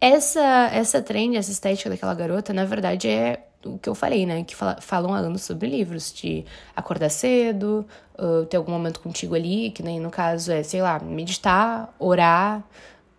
essa 0.00 0.70
essa 0.72 1.02
trend, 1.02 1.36
essa 1.36 1.50
estética 1.50 1.90
daquela 1.90 2.14
garota, 2.14 2.52
na 2.52 2.64
verdade 2.64 3.08
é 3.08 3.46
o 3.64 3.78
que 3.78 3.88
eu 3.88 3.94
falei, 3.94 4.26
né? 4.26 4.44
Que 4.44 4.54
fala, 4.54 4.78
falam 4.80 5.12
há 5.12 5.18
anos 5.18 5.42
sobre 5.42 5.68
livros, 5.68 6.12
de 6.12 6.44
acordar 6.74 7.10
cedo, 7.10 7.86
uh, 8.18 8.44
ter 8.46 8.56
algum 8.56 8.72
momento 8.72 9.00
contigo 9.00 9.34
ali, 9.34 9.70
que 9.70 9.82
nem 9.82 9.98
no 10.00 10.10
caso 10.10 10.52
é, 10.52 10.62
sei 10.62 10.82
lá, 10.82 10.98
meditar, 11.00 11.94
orar, 11.98 12.62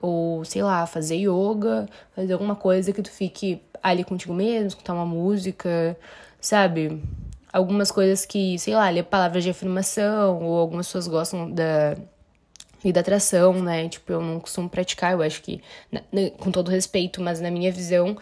ou 0.02 0.46
sei 0.46 0.64
lá, 0.64 0.86
fazer 0.86 1.16
yoga, 1.18 1.88
fazer 2.16 2.34
alguma 2.34 2.56
coisa 2.56 2.94
que 2.94 3.02
tu 3.02 3.12
fique 3.12 3.62
ali 3.82 4.04
contigo 4.04 4.34
mesmo, 4.34 4.68
escutar 4.68 4.94
uma 4.94 5.06
música, 5.06 5.98
sabe? 6.40 7.02
Algumas 7.52 7.92
coisas 7.92 8.26
que, 8.26 8.58
sei 8.60 8.76
lá, 8.76 8.90
ler 8.90 9.04
palavras 9.04 9.44
de 9.44 9.50
afirmação, 9.50 10.44
ou 10.44 10.58
algumas 10.60 10.88
pessoas 10.88 11.08
gostam 11.08 11.52
da 11.52 11.96
e 12.84 12.94
da 12.94 13.02
atração, 13.02 13.54
né? 13.54 13.90
Tipo, 13.90 14.14
eu 14.14 14.22
não 14.22 14.40
costumo 14.40 14.70
praticar, 14.70 15.14
eu 15.14 15.22
acho 15.22 15.42
que, 15.42 15.62
com 16.40 16.52
todo 16.52 16.70
respeito, 16.70 17.22
mas 17.22 17.42
na 17.42 17.50
minha 17.50 17.72
visão, 17.72 18.16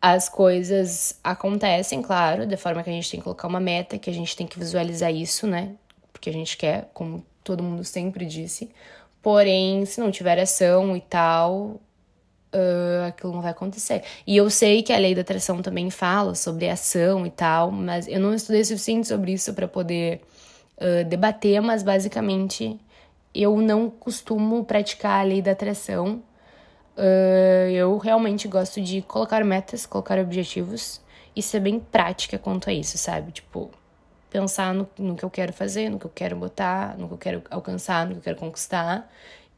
as 0.00 0.28
coisas 0.28 1.18
acontecem, 1.22 2.00
claro, 2.00 2.46
da 2.46 2.56
forma 2.56 2.82
que 2.82 2.90
a 2.90 2.92
gente 2.92 3.10
tem 3.10 3.20
que 3.20 3.24
colocar 3.24 3.46
uma 3.48 3.60
meta, 3.60 3.98
que 3.98 4.08
a 4.08 4.12
gente 4.12 4.34
tem 4.34 4.46
que 4.46 4.58
visualizar 4.58 5.12
isso, 5.12 5.46
né? 5.46 5.74
Porque 6.12 6.30
a 6.30 6.32
gente 6.32 6.56
quer, 6.56 6.88
como 6.94 7.24
todo 7.44 7.62
mundo 7.62 7.84
sempre 7.84 8.24
disse. 8.24 8.70
Porém, 9.20 9.84
se 9.84 10.00
não 10.00 10.10
tiver 10.10 10.38
ação 10.38 10.96
e 10.96 11.00
tal, 11.00 11.80
uh, 12.56 13.06
aquilo 13.08 13.32
não 13.32 13.42
vai 13.42 13.50
acontecer. 13.50 14.02
E 14.26 14.36
eu 14.36 14.48
sei 14.48 14.82
que 14.82 14.92
a 14.92 14.98
lei 14.98 15.14
da 15.14 15.20
atração 15.20 15.60
também 15.60 15.90
fala 15.90 16.34
sobre 16.34 16.68
ação 16.68 17.26
e 17.26 17.30
tal, 17.30 17.70
mas 17.70 18.08
eu 18.08 18.18
não 18.18 18.34
estudei 18.34 18.62
o 18.62 18.64
suficiente 18.64 19.06
sobre 19.06 19.32
isso 19.32 19.52
para 19.52 19.68
poder 19.68 20.22
uh, 20.78 21.04
debater, 21.04 21.60
mas 21.60 21.82
basicamente 21.82 22.78
eu 23.34 23.56
não 23.58 23.90
costumo 23.90 24.64
praticar 24.64 25.20
a 25.20 25.22
lei 25.22 25.42
da 25.42 25.52
atração. 25.52 26.22
Uh, 26.96 27.68
eu 27.70 27.96
realmente 27.98 28.48
gosto 28.48 28.80
de 28.80 29.02
colocar 29.02 29.44
metas, 29.44 29.84
colocar 29.84 30.18
objetivos 30.18 31.00
e 31.34 31.42
ser 31.42 31.60
bem 31.60 31.78
prática 31.78 32.38
quanto 32.38 32.70
a 32.70 32.72
isso, 32.72 32.96
sabe? 32.96 33.30
Tipo, 33.30 33.70
pensar 34.30 34.72
no, 34.72 34.88
no 34.98 35.14
que 35.14 35.22
eu 35.22 35.28
quero 35.28 35.52
fazer, 35.52 35.90
no 35.90 35.98
que 35.98 36.06
eu 36.06 36.12
quero 36.14 36.36
botar, 36.36 36.96
no 36.96 37.06
que 37.06 37.14
eu 37.14 37.18
quero 37.18 37.42
alcançar, 37.50 38.06
no 38.06 38.12
que 38.12 38.18
eu 38.18 38.22
quero 38.22 38.38
conquistar 38.38 39.06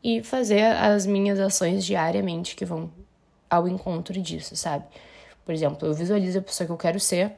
e 0.02 0.22
fazer 0.22 0.62
as 0.62 1.06
minhas 1.06 1.38
ações 1.40 1.84
diariamente 1.84 2.54
que 2.54 2.64
vão 2.64 2.90
ao 3.50 3.66
encontro 3.66 4.20
disso, 4.20 4.56
sabe? 4.56 4.84
Por 5.44 5.52
exemplo, 5.52 5.88
eu 5.88 5.94
visualizo 5.94 6.38
a 6.38 6.42
pessoa 6.42 6.66
que 6.66 6.72
eu 6.72 6.76
quero 6.76 7.00
ser 7.00 7.32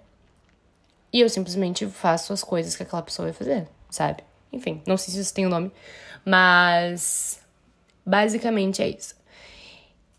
e 1.13 1.21
eu 1.21 1.29
simplesmente 1.29 1.87
faço 1.87 2.33
as 2.33 2.43
coisas 2.43 2.77
que 2.77 2.83
aquela 2.83 3.03
pessoa 3.03 3.27
vai 3.27 3.33
fazer, 3.33 3.69
sabe? 3.89 4.23
Enfim, 4.53 4.83
não 4.87 4.97
sei 4.97 5.15
se 5.15 5.21
isso 5.21 5.35
tem 5.35 5.47
um 5.47 5.51
nome, 5.51 5.71
mas 6.25 7.41
basicamente 8.05 8.83
é 8.83 8.89
isso. 8.89 9.15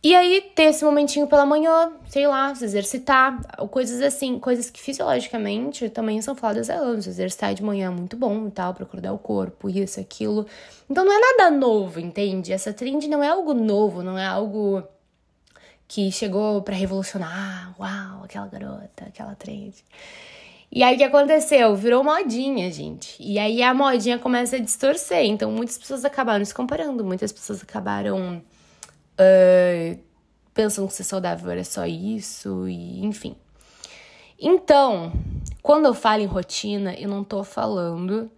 E 0.03 0.15
aí, 0.15 0.41
ter 0.55 0.63
esse 0.63 0.83
momentinho 0.83 1.27
pela 1.27 1.45
manhã, 1.45 1.91
sei 2.07 2.25
lá, 2.25 2.55
se 2.55 2.65
exercitar, 2.65 3.39
coisas 3.67 4.01
assim, 4.01 4.39
coisas 4.39 4.67
que 4.67 4.81
fisiologicamente 4.81 5.89
também 5.89 6.19
são 6.23 6.35
faladas 6.35 6.71
há 6.71 6.73
anos. 6.73 7.05
Exercitar 7.05 7.53
de 7.53 7.63
manhã 7.63 7.87
é 7.87 7.89
muito 7.91 8.17
bom 8.17 8.47
e 8.47 8.51
tal, 8.51 8.73
pra 8.73 8.83
acordar 8.83 9.13
o 9.13 9.19
corpo, 9.19 9.69
isso, 9.69 9.99
aquilo. 9.99 10.47
Então 10.89 11.05
não 11.05 11.13
é 11.13 11.19
nada 11.19 11.51
novo, 11.51 11.99
entende? 11.99 12.51
Essa 12.51 12.73
trend 12.73 13.07
não 13.07 13.23
é 13.23 13.27
algo 13.29 13.53
novo, 13.53 14.01
não 14.01 14.17
é 14.17 14.25
algo 14.25 14.83
que 15.87 16.11
chegou 16.11 16.63
para 16.63 16.75
revolucionar. 16.75 17.75
Uau, 17.79 18.23
aquela 18.23 18.47
garota, 18.47 19.05
aquela 19.05 19.35
trend. 19.35 19.75
E 20.71 20.81
aí 20.81 20.95
o 20.95 20.97
que 20.97 21.03
aconteceu? 21.03 21.75
Virou 21.75 22.03
modinha, 22.03 22.71
gente. 22.71 23.21
E 23.21 23.37
aí 23.37 23.61
a 23.61 23.71
modinha 23.71 24.17
começa 24.17 24.55
a 24.55 24.59
distorcer. 24.59 25.25
Então 25.25 25.51
muitas 25.51 25.77
pessoas 25.77 26.03
acabaram 26.03 26.43
se 26.43 26.53
comparando, 26.55 27.03
muitas 27.03 27.31
pessoas 27.31 27.61
acabaram 27.61 28.41
uh, 29.19 29.99
pensando 30.53 30.87
que 30.87 30.93
ser 30.93 31.03
saudável 31.03 31.49
era 31.49 31.63
só 31.63 31.85
isso, 31.85 32.67
e 32.67 33.03
enfim. 33.05 33.35
Então, 34.39 35.13
quando 35.61 35.85
eu 35.85 35.93
falo 35.93 36.21
em 36.21 36.25
rotina, 36.25 36.93
eu 36.95 37.07
não 37.07 37.23
tô 37.23 37.43
falando 37.43 38.29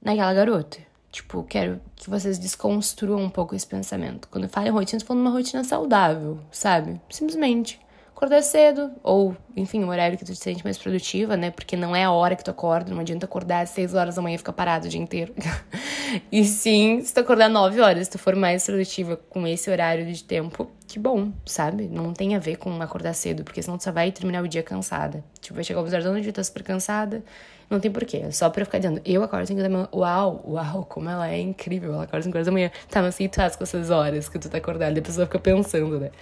naquela 0.00 0.34
garota. 0.34 0.78
Tipo, 1.10 1.42
quero 1.44 1.80
que 1.94 2.08
vocês 2.08 2.38
desconstruam 2.38 3.20
um 3.20 3.28
pouco 3.28 3.54
esse 3.54 3.66
pensamento. 3.66 4.28
Quando 4.28 4.44
eu 4.44 4.50
falo 4.50 4.66
em 4.66 4.70
rotina, 4.70 4.96
eu 4.96 5.00
tô 5.00 5.06
falando 5.08 5.26
uma 5.26 5.30
rotina 5.30 5.62
saudável, 5.64 6.38
sabe? 6.50 7.00
Simplesmente 7.10 7.78
acordar 8.22 8.42
cedo, 8.42 8.92
ou, 9.02 9.36
enfim, 9.56 9.82
um 9.82 9.88
horário 9.88 10.16
que 10.16 10.24
tu 10.24 10.32
te 10.32 10.38
sente 10.38 10.62
mais 10.62 10.78
produtiva, 10.78 11.36
né? 11.36 11.50
Porque 11.50 11.74
não 11.74 11.94
é 11.94 12.04
a 12.04 12.12
hora 12.12 12.36
que 12.36 12.44
tu 12.44 12.52
acorda, 12.52 12.94
não 12.94 13.00
adianta 13.00 13.26
acordar 13.26 13.62
às 13.62 13.70
6 13.70 13.94
horas 13.94 14.14
da 14.14 14.22
manhã 14.22 14.36
e 14.36 14.38
ficar 14.38 14.52
parado 14.52 14.86
o 14.86 14.88
dia 14.88 15.00
inteiro. 15.00 15.34
e 16.30 16.44
sim, 16.44 17.00
se 17.00 17.12
tu 17.12 17.18
acordar 17.18 17.48
9 17.48 17.80
horas, 17.80 18.06
se 18.06 18.12
tu 18.12 18.18
for 18.18 18.36
mais 18.36 18.64
produtiva 18.64 19.16
com 19.16 19.44
esse 19.44 19.68
horário 19.68 20.06
de 20.06 20.22
tempo, 20.22 20.70
que 20.86 21.00
bom, 21.00 21.32
sabe? 21.44 21.88
Não 21.88 22.12
tem 22.12 22.36
a 22.36 22.38
ver 22.38 22.58
com 22.58 22.80
acordar 22.80 23.12
cedo, 23.12 23.42
porque 23.42 23.60
senão 23.60 23.76
tu 23.76 23.82
só 23.82 23.90
vai 23.90 24.12
terminar 24.12 24.44
o 24.44 24.46
dia 24.46 24.62
cansada. 24.62 25.24
Tipo, 25.40 25.56
vai 25.56 25.64
chegar 25.64 25.80
o 25.80 25.84
horas 25.84 26.04
da 26.04 26.12
noite, 26.12 26.30
tá 26.30 26.44
super 26.44 26.62
cansada, 26.62 27.24
não 27.68 27.80
tem 27.80 27.90
porquê. 27.90 28.18
É 28.18 28.30
só 28.30 28.48
pra 28.50 28.64
ficar 28.64 28.78
dizendo, 28.78 29.00
eu 29.04 29.24
acordo 29.24 29.48
5 29.48 29.60
da 29.60 29.68
manhã. 29.68 29.88
Uau, 29.92 30.44
uau, 30.46 30.86
como 30.88 31.10
ela 31.10 31.28
é 31.28 31.40
incrível. 31.40 31.92
Ela 31.94 32.04
acorda 32.04 32.22
5 32.22 32.36
horas 32.36 32.46
da 32.46 32.52
manhã. 32.52 32.70
Tá, 32.88 33.02
mas 33.02 33.16
assim 33.16 33.28
tu 33.28 33.34
faz 33.34 33.56
com 33.56 33.64
essas 33.64 33.90
horas 33.90 34.28
que 34.28 34.38
tu 34.38 34.48
tá 34.48 34.58
acordado? 34.58 34.96
E 34.96 35.00
a 35.00 35.02
pessoa 35.02 35.26
fica 35.26 35.40
pensando, 35.40 35.98
né? 35.98 36.12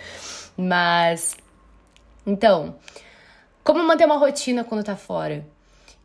Mas. 0.56 1.36
Então, 2.26 2.76
como 3.62 3.82
manter 3.84 4.04
uma 4.04 4.16
rotina 4.16 4.64
quando 4.64 4.84
tá 4.84 4.96
fora? 4.96 5.46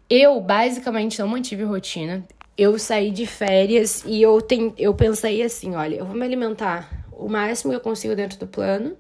Eu, 0.09 0.39
basicamente, 0.39 1.19
não 1.19 1.27
mantive 1.27 1.63
rotina. 1.63 2.23
Eu 2.57 2.77
saí 2.79 3.11
de 3.11 3.25
férias 3.25 4.03
e 4.05 4.21
eu, 4.21 4.41
tem, 4.41 4.73
eu 4.77 4.93
pensei 4.93 5.41
assim: 5.41 5.75
olha, 5.75 5.95
eu 5.95 6.05
vou 6.05 6.15
me 6.15 6.23
alimentar 6.23 7.05
o 7.11 7.27
máximo 7.27 7.71
que 7.71 7.77
eu 7.77 7.81
consigo 7.81 8.15
dentro 8.15 8.37
do 8.39 8.47
plano. 8.47 8.95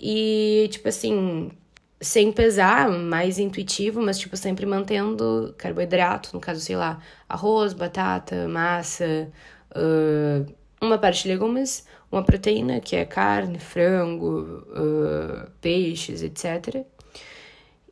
E, 0.00 0.68
tipo 0.70 0.88
assim, 0.88 1.50
sem 2.00 2.32
pesar, 2.32 2.88
mais 2.90 3.38
intuitivo, 3.38 4.00
mas 4.00 4.18
tipo 4.18 4.36
sempre 4.36 4.64
mantendo 4.64 5.54
carboidrato, 5.58 6.30
no 6.32 6.40
caso, 6.40 6.60
sei 6.60 6.76
lá, 6.76 7.00
arroz, 7.28 7.74
batata, 7.74 8.48
massa, 8.48 9.30
uh, 9.72 10.50
uma 10.80 10.98
parte 10.98 11.24
de 11.24 11.28
legumes, 11.28 11.86
uma 12.10 12.22
proteína, 12.22 12.80
que 12.80 12.96
é 12.96 13.04
carne, 13.04 13.58
frango, 13.58 14.64
uh, 14.70 15.50
peixes, 15.60 16.22
etc. 16.22 16.84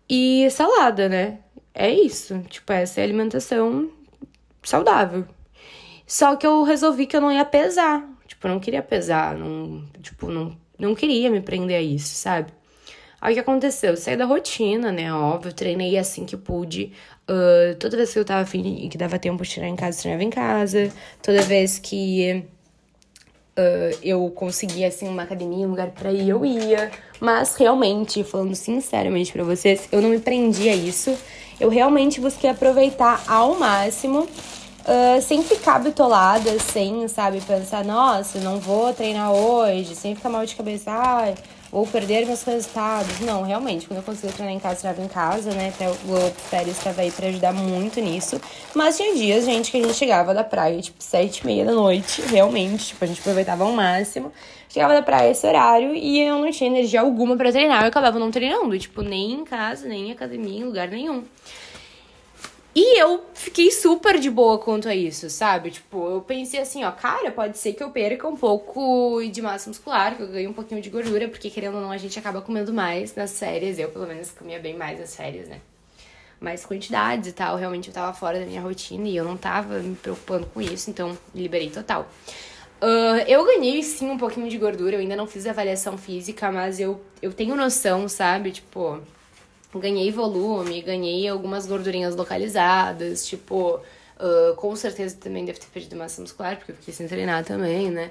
E 0.09 0.49
salada, 0.51 1.09
né? 1.09 1.39
É 1.75 1.91
isso. 1.91 2.41
Tipo, 2.49 2.73
essa 2.73 3.01
é 3.01 3.03
a 3.03 3.07
alimentação 3.07 3.91
saudável. 4.63 5.27
Só 6.07 6.37
que 6.37 6.47
eu 6.47 6.63
resolvi 6.63 7.07
que 7.07 7.17
eu 7.17 7.21
não 7.21 7.31
ia 7.31 7.45
pesar. 7.45 8.09
Tipo, 8.27 8.47
eu 8.47 8.53
não 8.53 8.61
queria 8.61 8.83
pesar, 8.83 9.37
não, 9.37 9.85
tipo, 10.03 10.29
não, 10.29 10.57
não 10.79 10.95
queria 10.95 11.31
me 11.31 11.41
prender 11.41 11.77
a 11.77 11.83
isso, 11.83 12.15
sabe? 12.15 12.53
Aí 13.21 13.33
o 13.33 13.35
que 13.35 13.41
aconteceu? 13.41 13.91
Eu 13.91 13.97
saí 13.97 14.17
da 14.17 14.25
rotina, 14.25 14.93
né? 14.93 15.13
Óbvio, 15.13 15.53
treinei 15.53 15.99
assim 15.99 16.25
que 16.25 16.37
pude. 16.37 16.93
Uh, 17.29 17.75
toda 17.79 17.97
vez 17.97 18.13
que 18.13 18.19
eu 18.19 18.25
tava 18.25 18.43
afim 18.43 18.85
e 18.85 18.89
que 18.89 18.97
dava 18.97 19.19
tempo 19.19 19.43
de 19.43 19.51
treinar 19.51 19.73
em 19.73 19.77
casa, 19.77 20.01
treinava 20.01 20.23
em 20.23 20.31
casa. 20.31 20.93
Toda 21.23 21.43
vez 21.43 21.79
que 21.79 22.45
uh, 23.59 23.99
eu 24.03 24.31
conseguia, 24.31 24.89
assim, 24.89 25.09
uma 25.09 25.25
academia, 25.25 25.67
um 25.67 25.71
lugar 25.71 25.91
pra 25.91 26.13
ir, 26.13 26.29
eu 26.29 26.45
ia. 26.47 26.91
Mas 27.21 27.57
realmente, 27.57 28.23
falando 28.23 28.55
sinceramente 28.55 29.33
pra 29.33 29.43
vocês, 29.43 29.89
eu 29.91 30.01
não 30.01 30.09
me 30.11 30.21
prendi 30.21 30.69
a 30.69 30.75
isso. 30.75 31.15
Eu 31.59 31.69
realmente 31.69 32.21
busquei 32.21 32.49
aproveitar 32.49 33.23
ao 33.27 33.59
máximo. 33.59 34.29
Uh, 34.89 35.21
sem 35.21 35.43
ficar 35.43 35.81
bitolada, 35.81 36.59
sem, 36.61 37.07
sabe, 37.09 37.43
pensar, 37.43 37.85
nossa, 37.85 38.39
não 38.39 38.59
vou 38.59 38.95
treinar 38.95 39.31
hoje, 39.33 39.95
sem 39.95 40.15
ficar 40.15 40.31
mal 40.31 40.47
de 40.47 40.57
cabeça, 40.57 40.91
ai, 40.91 41.35
ou 41.71 41.87
perder 41.87 42.27
meus 42.27 42.43
resultados. 42.43 43.21
Não, 43.21 43.43
realmente, 43.43 43.87
quando 43.87 43.99
eu 43.99 44.03
consegui 44.03 44.33
treinar 44.33 44.55
em 44.55 44.59
casa, 44.59 44.75
estava 44.77 45.03
em 45.03 45.09
casa, 45.09 45.51
né? 45.53 45.73
Até 45.75 45.89
o 45.89 45.97
Pérez 46.51 46.77
estava 46.77 47.03
aí 47.03 47.11
para 47.11 47.29
ajudar 47.29 47.53
muito 47.53 48.01
nisso. 48.01 48.41
Mas 48.75 48.97
tinha 48.97 49.15
dias, 49.15 49.45
gente, 49.45 49.71
que 49.71 49.79
a 49.79 49.83
gente 49.83 49.95
chegava 49.95 50.33
da 50.33 50.45
praia, 50.45 50.81
tipo, 50.81 51.03
sete 51.03 51.39
e 51.39 51.47
meia 51.47 51.65
da 51.65 51.73
noite, 51.73 52.23
realmente. 52.23 52.89
Tipo, 52.89 53.05
a 53.05 53.09
gente 53.09 53.21
aproveitava 53.21 53.65
ao 53.65 53.73
máximo. 53.73 54.33
Chegava 54.69 54.93
da 54.93 55.03
praia 55.03 55.31
esse 55.31 55.47
horário 55.47 55.95
e 55.95 56.21
eu 56.21 56.39
não 56.39 56.51
tinha 56.51 56.69
energia 56.69 57.01
alguma 57.01 57.37
para 57.37 57.51
treinar. 57.51 57.83
Eu 57.83 57.89
acabava 57.89 58.19
não 58.19 58.31
treinando, 58.31 58.79
tipo, 58.79 59.03
nem 59.03 59.33
em 59.33 59.45
casa, 59.45 59.89
nem 59.89 60.09
em 60.09 60.13
academia, 60.13 60.61
em 60.61 60.65
lugar 60.65 60.89
nenhum. 60.89 61.25
E 62.81 62.97
eu 62.97 63.25
fiquei 63.35 63.73
super 63.73 64.21
de 64.21 64.31
boa 64.31 64.57
quanto 64.57 64.89
a 64.89 64.95
isso, 64.95 65.29
sabe? 65.29 65.73
Tipo, 65.73 66.11
eu 66.11 66.21
pensei 66.21 66.61
assim, 66.61 66.85
ó, 66.85 66.93
cara, 66.93 67.33
pode 67.33 67.59
ser 67.59 67.73
que 67.73 67.83
eu 67.83 67.91
perca 67.91 68.29
um 68.29 68.37
pouco 68.37 69.21
de 69.33 69.43
massa 69.43 69.69
muscular, 69.69 70.15
que 70.15 70.23
eu 70.23 70.29
ganhe 70.29 70.47
um 70.47 70.53
pouquinho 70.53 70.81
de 70.81 70.89
gordura, 70.89 71.27
porque 71.27 71.51
querendo 71.51 71.75
ou 71.75 71.81
não, 71.81 71.91
a 71.91 71.97
gente 71.97 72.17
acaba 72.17 72.41
comendo 72.41 72.73
mais 72.73 73.17
nas 73.17 73.37
férias. 73.37 73.81
Eu, 73.81 73.89
pelo 73.89 74.07
menos, 74.07 74.31
comia 74.31 74.61
bem 74.61 74.77
mais 74.77 75.01
nas 75.01 75.17
férias, 75.17 75.49
né? 75.49 75.61
Mais 76.41 76.65
quantidades 76.65 77.31
e 77.31 77.33
tal. 77.33 77.57
Realmente 77.57 77.89
eu 77.89 77.95
tava 77.95 78.13
fora 78.13 78.39
da 78.39 78.47
minha 78.47 78.61
rotina 78.61 79.09
e 79.09 79.17
eu 79.17 79.25
não 79.25 79.37
tava 79.37 79.81
me 79.81 79.97
preocupando 79.97 80.47
com 80.47 80.63
isso, 80.63 80.89
então 80.89 81.19
liberei 81.35 81.71
total. 81.71 82.09
Uh, 82.81 83.27
eu 83.27 83.45
ganhei 83.45 83.83
sim 83.83 84.09
um 84.09 84.17
pouquinho 84.17 84.49
de 84.49 84.57
gordura, 84.57 84.95
eu 84.95 85.01
ainda 85.01 85.17
não 85.17 85.27
fiz 85.27 85.49
avaliação 85.49 85.99
física, 85.99 86.53
mas 86.53 86.79
eu, 86.79 87.01
eu 87.21 87.33
tenho 87.33 87.57
noção, 87.57 88.09
sabe? 88.09 88.53
Tipo, 88.53 89.03
ganhei 89.75 90.11
volume, 90.11 90.81
ganhei 90.81 91.29
algumas 91.29 91.67
gordurinhas 91.67 92.17
localizadas, 92.17 93.27
tipo, 93.27 93.81
uh, 94.19 94.55
com 94.57 94.75
certeza 94.75 95.17
também 95.17 95.45
deve 95.45 95.59
ter 95.59 95.67
perdido 95.67 95.97
massa 95.97 96.21
muscular, 96.21 96.57
porque 96.57 96.73
eu 96.73 96.77
fiquei 96.77 96.95
sem 96.95 97.07
treinar 97.07 97.45
também, 97.45 97.91
né? 97.91 98.11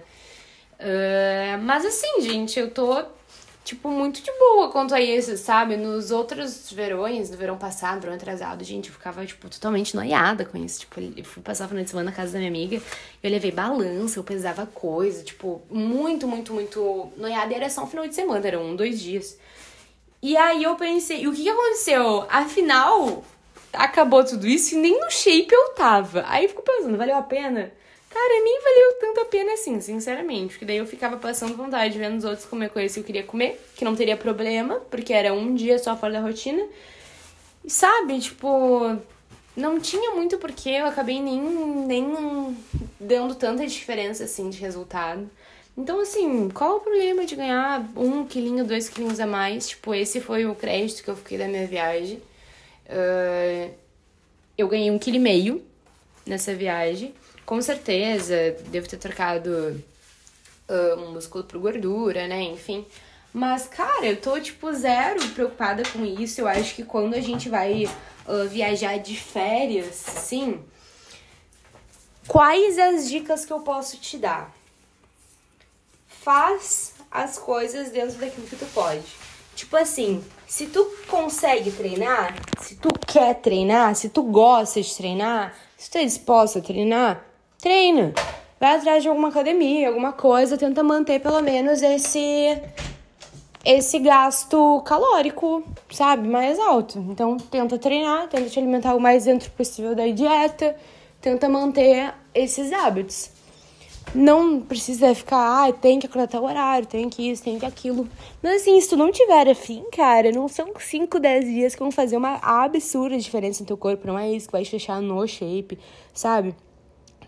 Uh, 0.80 1.58
mas 1.64 1.84
assim, 1.86 2.22
gente, 2.22 2.60
eu 2.60 2.70
tô, 2.70 3.04
tipo, 3.66 3.90
muito 3.90 4.22
de 4.22 4.32
boa 4.38 4.70
quanto 4.72 4.94
a 4.94 5.02
isso, 5.02 5.36
sabe? 5.36 5.76
Nos 5.76 6.12
outros 6.12 6.72
verões, 6.72 7.32
no 7.32 7.38
verão 7.38 7.58
passado, 7.58 8.02
verão 8.02 8.14
atrasado, 8.14 8.64
gente, 8.64 8.90
eu 8.90 8.94
ficava, 8.94 9.26
tipo, 9.26 9.50
totalmente 9.50 9.96
noiada 9.96 10.46
com 10.46 10.58
isso. 10.64 10.82
Tipo, 10.82 11.02
eu 11.02 11.26
fui 11.26 11.42
passar 11.42 11.66
o 11.66 11.70
final 11.70 11.84
de 11.84 11.90
semana 11.90 12.12
na 12.12 12.16
casa 12.16 12.34
da 12.34 12.38
minha 12.38 12.52
amiga, 12.52 12.80
eu 13.24 13.32
levei 13.32 13.52
balança, 13.52 14.20
eu 14.20 14.24
pesava 14.24 14.68
coisa, 14.68 15.24
tipo, 15.24 15.64
muito, 15.72 16.28
muito, 16.28 16.54
muito 16.54 17.12
noiada. 17.18 17.52
E 17.52 17.56
era 17.56 17.70
só 17.70 17.84
um 17.84 17.88
final 17.88 18.08
de 18.08 18.14
semana, 18.14 18.46
era 18.48 18.60
um, 18.60 18.76
dois 18.76 19.02
dias. 19.02 19.38
E 20.28 20.36
aí 20.36 20.62
eu 20.62 20.76
pensei, 20.76 21.26
o 21.26 21.32
que, 21.32 21.44
que 21.44 21.50
aconteceu? 21.50 22.26
Afinal, 22.28 23.24
acabou 23.72 24.26
tudo 24.26 24.46
isso 24.46 24.76
e 24.76 24.78
nem 24.78 25.00
no 25.00 25.10
shape 25.10 25.48
eu 25.50 25.70
tava. 25.70 26.26
Aí 26.28 26.50
fico 26.50 26.62
pensando, 26.62 26.98
valeu 26.98 27.16
a 27.16 27.22
pena? 27.22 27.72
Cara, 28.10 28.44
nem 28.44 28.62
valeu 28.62 29.00
tanto 29.00 29.22
a 29.22 29.26
pena 29.26 29.54
assim, 29.54 29.80
sinceramente. 29.80 30.50
Porque 30.50 30.66
daí 30.66 30.76
eu 30.76 30.86
ficava 30.86 31.16
passando 31.16 31.56
vontade, 31.56 31.98
vendo 31.98 32.18
os 32.18 32.26
outros 32.26 32.46
comer 32.46 32.70
coisas 32.72 32.94
que 32.94 33.00
eu 33.00 33.06
queria 33.06 33.24
comer, 33.24 33.58
que 33.74 33.86
não 33.86 33.96
teria 33.96 34.18
problema, 34.18 34.82
porque 34.92 35.14
era 35.14 35.34
um 35.34 35.56
dia 35.56 35.80
só 35.80 35.96
fora 35.96 36.12
da 36.12 36.20
rotina. 36.20 36.62
E 37.64 37.70
sabe, 37.70 38.20
tipo, 38.20 38.98
não 39.56 39.80
tinha 39.80 40.12
muito 40.12 40.38
porquê, 40.38 40.72
eu 40.72 40.88
acabei 40.88 41.22
nem, 41.22 41.40
nem 41.40 42.58
dando 43.00 43.34
tanta 43.34 43.66
diferença 43.66 44.26
assim 44.26 44.50
de 44.50 44.60
resultado. 44.60 45.32
Então, 45.78 46.02
assim, 46.02 46.50
qual 46.50 46.78
o 46.78 46.80
problema 46.80 47.24
de 47.24 47.36
ganhar 47.36 47.88
um 47.96 48.26
quilinho, 48.26 48.66
dois 48.66 48.90
quilinhos 48.90 49.20
a 49.20 49.28
mais? 49.28 49.70
Tipo, 49.70 49.94
esse 49.94 50.20
foi 50.20 50.44
o 50.48 50.56
crédito 50.56 51.04
que 51.04 51.10
eu 51.10 51.16
fiquei 51.16 51.38
da 51.38 51.48
minha 51.48 51.68
viagem. 51.68 52.18
Uh, 52.88 53.72
eu 54.58 54.68
ganhei 54.68 54.90
um 54.90 54.98
quilo 54.98 55.18
e 55.18 55.20
meio 55.20 55.64
nessa 56.26 56.56
viagem. 56.56 57.14
Com 57.46 57.62
certeza, 57.62 58.58
devo 58.70 58.90
ter 58.90 58.98
trocado 58.98 59.80
uh, 60.68 61.00
um 61.00 61.12
músculo 61.12 61.44
por 61.44 61.60
gordura, 61.60 62.28
né? 62.28 62.42
Enfim. 62.42 62.84
Mas, 63.32 63.68
cara, 63.68 64.08
eu 64.08 64.18
tô, 64.18 64.40
tipo, 64.40 64.74
zero 64.74 65.24
preocupada 65.30 65.84
com 65.94 66.04
isso. 66.04 66.42
Eu 66.42 66.48
acho 66.48 66.74
que 66.74 66.84
quando 66.84 67.14
a 67.14 67.22
gente 67.22 67.50
vai 67.50 67.86
uh, 67.86 68.48
viajar 68.50 68.98
de 68.98 69.16
férias, 69.16 69.94
sim. 69.94 70.60
Quais 72.28 72.80
as 72.80 73.08
dicas 73.08 73.46
que 73.46 73.54
eu 73.54 73.60
posso 73.60 73.98
te 73.98 74.18
dar? 74.18 74.57
Faz 76.28 76.94
as 77.10 77.38
coisas 77.38 77.90
dentro 77.90 78.18
daquilo 78.18 78.46
que 78.46 78.58
tu 78.58 78.66
pode. 78.74 79.02
Tipo 79.56 79.78
assim, 79.78 80.22
se 80.46 80.66
tu 80.66 80.86
consegue 81.08 81.72
treinar, 81.72 82.36
se 82.60 82.76
tu 82.76 82.90
quer 83.08 83.36
treinar, 83.36 83.96
se 83.96 84.10
tu 84.10 84.24
gosta 84.24 84.82
de 84.82 84.94
treinar, 84.94 85.54
se 85.78 85.90
tu 85.90 85.98
é 85.98 86.04
disposto 86.04 86.60
a 86.60 86.62
treinar, 86.62 87.26
treina. 87.62 88.14
Vai 88.60 88.76
atrás 88.76 89.04
de 89.04 89.08
alguma 89.08 89.30
academia, 89.30 89.88
alguma 89.88 90.12
coisa, 90.12 90.58
tenta 90.58 90.84
manter 90.84 91.22
pelo 91.22 91.42
menos 91.42 91.82
esse 91.82 92.62
esse 93.64 93.98
gasto 94.00 94.82
calórico, 94.86 95.64
sabe, 95.90 96.28
mais 96.28 96.60
alto. 96.60 97.00
Então, 97.10 97.38
tenta 97.38 97.78
treinar, 97.78 98.28
tenta 98.28 98.50
te 98.50 98.60
alimentar 98.60 98.96
o 98.96 99.00
mais 99.00 99.24
dentro 99.24 99.50
possível 99.52 99.96
da 99.96 100.06
dieta, 100.08 100.76
tenta 101.22 101.48
manter 101.48 102.14
esses 102.34 102.74
hábitos 102.74 103.37
não 104.16 104.62
precisa 104.62 105.14
ficar, 105.14 105.68
ah, 105.68 105.72
tem 105.72 106.00
que 106.00 106.06
acordar 106.08 106.28
tal 106.28 106.44
horário, 106.44 106.88
tem 106.88 107.10
que 107.10 107.30
isso, 107.30 107.44
tem 107.44 107.60
que 107.60 107.66
aquilo. 107.66 108.08
Mas 108.42 108.62
assim, 108.62 108.80
se 108.80 108.90
tu 108.90 108.98
não 108.98 109.12
tiver 109.12 109.50
afim, 109.50 109.84
cara, 109.92 110.32
não 110.32 110.48
são 110.48 110.72
5, 110.78 111.20
10 111.20 111.46
dias 111.46 111.76
que 111.76 111.82
vão 111.82 111.92
fazer 111.92 112.18
uma 112.18 112.40
absurda 112.42 113.18
diferença 113.18 113.62
no 113.64 113.68
teu 113.68 113.78
corpo, 113.78 114.08
não 114.08 114.18
é 114.18 114.32
isso 114.32 114.48
que 114.48 114.52
vai 114.54 114.64
te 114.64 114.72
deixar 114.72 115.02
no 115.02 115.28
shape, 115.28 115.78
sabe? 116.14 116.56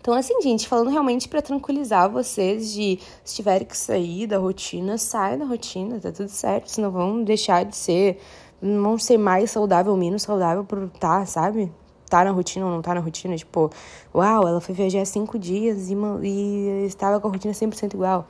Então, 0.00 0.14
assim, 0.14 0.40
gente, 0.40 0.66
falando 0.66 0.88
realmente 0.88 1.28
para 1.28 1.42
tranquilizar 1.42 2.10
vocês 2.10 2.72
de 2.72 2.98
se 3.22 3.36
tiver 3.36 3.64
que 3.64 3.76
sair 3.76 4.26
da 4.26 4.38
rotina, 4.38 4.96
sai 4.96 5.36
da 5.36 5.44
rotina, 5.44 6.00
tá 6.00 6.10
tudo 6.10 6.30
certo, 6.30 6.68
senão 6.68 6.90
vão 6.90 7.22
deixar 7.22 7.66
de 7.66 7.76
ser, 7.76 8.18
vão 8.62 8.96
ser 8.96 9.18
mais 9.18 9.50
saudável 9.50 9.94
menos 9.96 10.22
saudável 10.22 10.64
por 10.64 10.88
tá, 10.98 11.26
sabe? 11.26 11.70
Tá 12.10 12.24
na 12.24 12.30
rotina 12.32 12.66
ou 12.66 12.72
não 12.72 12.82
tá 12.82 12.94
na 12.94 13.00
rotina. 13.00 13.36
Tipo, 13.36 13.70
uau, 14.14 14.46
ela 14.46 14.60
foi 14.60 14.74
viajar 14.74 15.04
cinco 15.06 15.38
dias 15.38 15.88
e, 15.90 15.94
e 16.22 16.84
estava 16.86 17.18
com 17.20 17.28
a 17.28 17.30
rotina 17.30 17.54
100% 17.54 17.94
igual. 17.94 18.26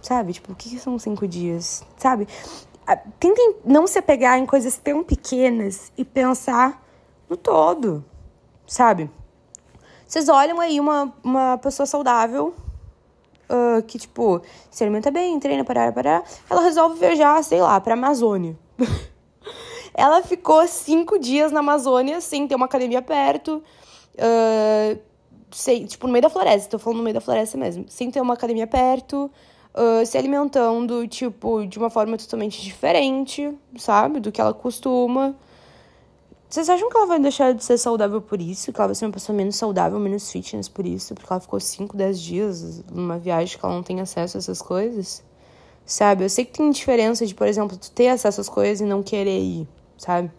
Sabe? 0.00 0.32
Tipo, 0.32 0.52
o 0.52 0.54
que, 0.54 0.70
que 0.70 0.78
são 0.78 0.98
cinco 0.98 1.26
dias? 1.26 1.84
Sabe? 1.96 2.28
tentem 3.18 3.56
não 3.64 3.86
se 3.86 3.98
apegar 3.98 4.38
em 4.38 4.46
coisas 4.46 4.76
tão 4.76 5.02
pequenas 5.04 5.92
e 5.96 6.04
pensar 6.04 6.82
no 7.28 7.36
todo, 7.36 8.04
sabe? 8.66 9.10
Vocês 10.06 10.28
olham 10.28 10.60
aí 10.60 10.78
uma, 10.78 11.14
uma 11.22 11.58
pessoa 11.58 11.86
saudável 11.86 12.52
uh, 13.48 13.82
que, 13.84 13.98
tipo, 13.98 14.42
se 14.70 14.84
alimenta 14.84 15.10
bem, 15.10 15.38
treina, 15.40 15.64
parar, 15.64 15.92
parar, 15.92 16.22
ela 16.50 16.62
resolve 16.62 16.98
viajar, 16.98 17.42
sei 17.42 17.60
lá, 17.60 17.80
pra 17.80 17.94
Amazônia. 17.94 18.58
ela 19.94 20.22
ficou 20.22 20.66
cinco 20.66 21.18
dias 21.18 21.52
na 21.52 21.60
Amazônia 21.60 22.20
sem 22.20 22.46
ter 22.46 22.54
uma 22.54 22.66
academia 22.66 23.02
perto. 23.02 23.62
Uh, 24.14 24.98
tipo, 25.88 26.06
no 26.06 26.12
meio 26.12 26.22
da 26.22 26.30
floresta, 26.30 26.70
tô 26.70 26.78
falando 26.78 26.98
no 26.98 27.04
meio 27.04 27.14
da 27.14 27.20
floresta 27.20 27.58
mesmo, 27.58 27.84
sem 27.88 28.10
ter 28.10 28.20
uma 28.20 28.34
academia 28.34 28.66
perto, 28.66 29.30
uh, 29.74 30.04
se 30.06 30.16
alimentando, 30.16 31.06
tipo, 31.06 31.66
de 31.66 31.78
uma 31.78 31.90
forma 31.90 32.16
totalmente 32.16 32.62
diferente, 32.62 33.52
sabe? 33.76 34.20
Do 34.20 34.32
que 34.32 34.40
ela 34.40 34.54
costuma. 34.54 35.34
Vocês 36.48 36.68
acham 36.68 36.90
que 36.90 36.96
ela 36.96 37.06
vai 37.06 37.18
deixar 37.18 37.54
de 37.54 37.64
ser 37.64 37.78
saudável 37.78 38.20
por 38.20 38.40
isso? 38.40 38.72
Que 38.72 38.78
ela 38.78 38.88
vai 38.88 38.94
ser 38.94 39.06
uma 39.06 39.12
pessoa 39.12 39.34
menos 39.34 39.56
saudável, 39.56 39.98
menos 39.98 40.30
fitness 40.30 40.68
por 40.68 40.84
isso? 40.84 41.14
Porque 41.14 41.32
ela 41.32 41.40
ficou 41.40 41.58
5, 41.58 41.96
10 41.96 42.20
dias 42.20 42.84
numa 42.90 43.18
viagem 43.18 43.58
que 43.58 43.64
ela 43.64 43.74
não 43.74 43.82
tem 43.82 44.00
acesso 44.00 44.36
a 44.36 44.38
essas 44.38 44.60
coisas? 44.60 45.24
Sabe? 45.86 46.24
Eu 46.24 46.28
sei 46.28 46.44
que 46.44 46.52
tem 46.52 46.70
diferença 46.70 47.26
de, 47.26 47.34
por 47.34 47.46
exemplo, 47.46 47.76
tu 47.76 47.90
ter 47.90 48.08
acesso 48.08 48.42
às 48.42 48.50
coisas 48.50 48.82
e 48.82 48.84
não 48.84 49.02
querer 49.02 49.40
ir, 49.40 49.66
sabe? 49.96 50.30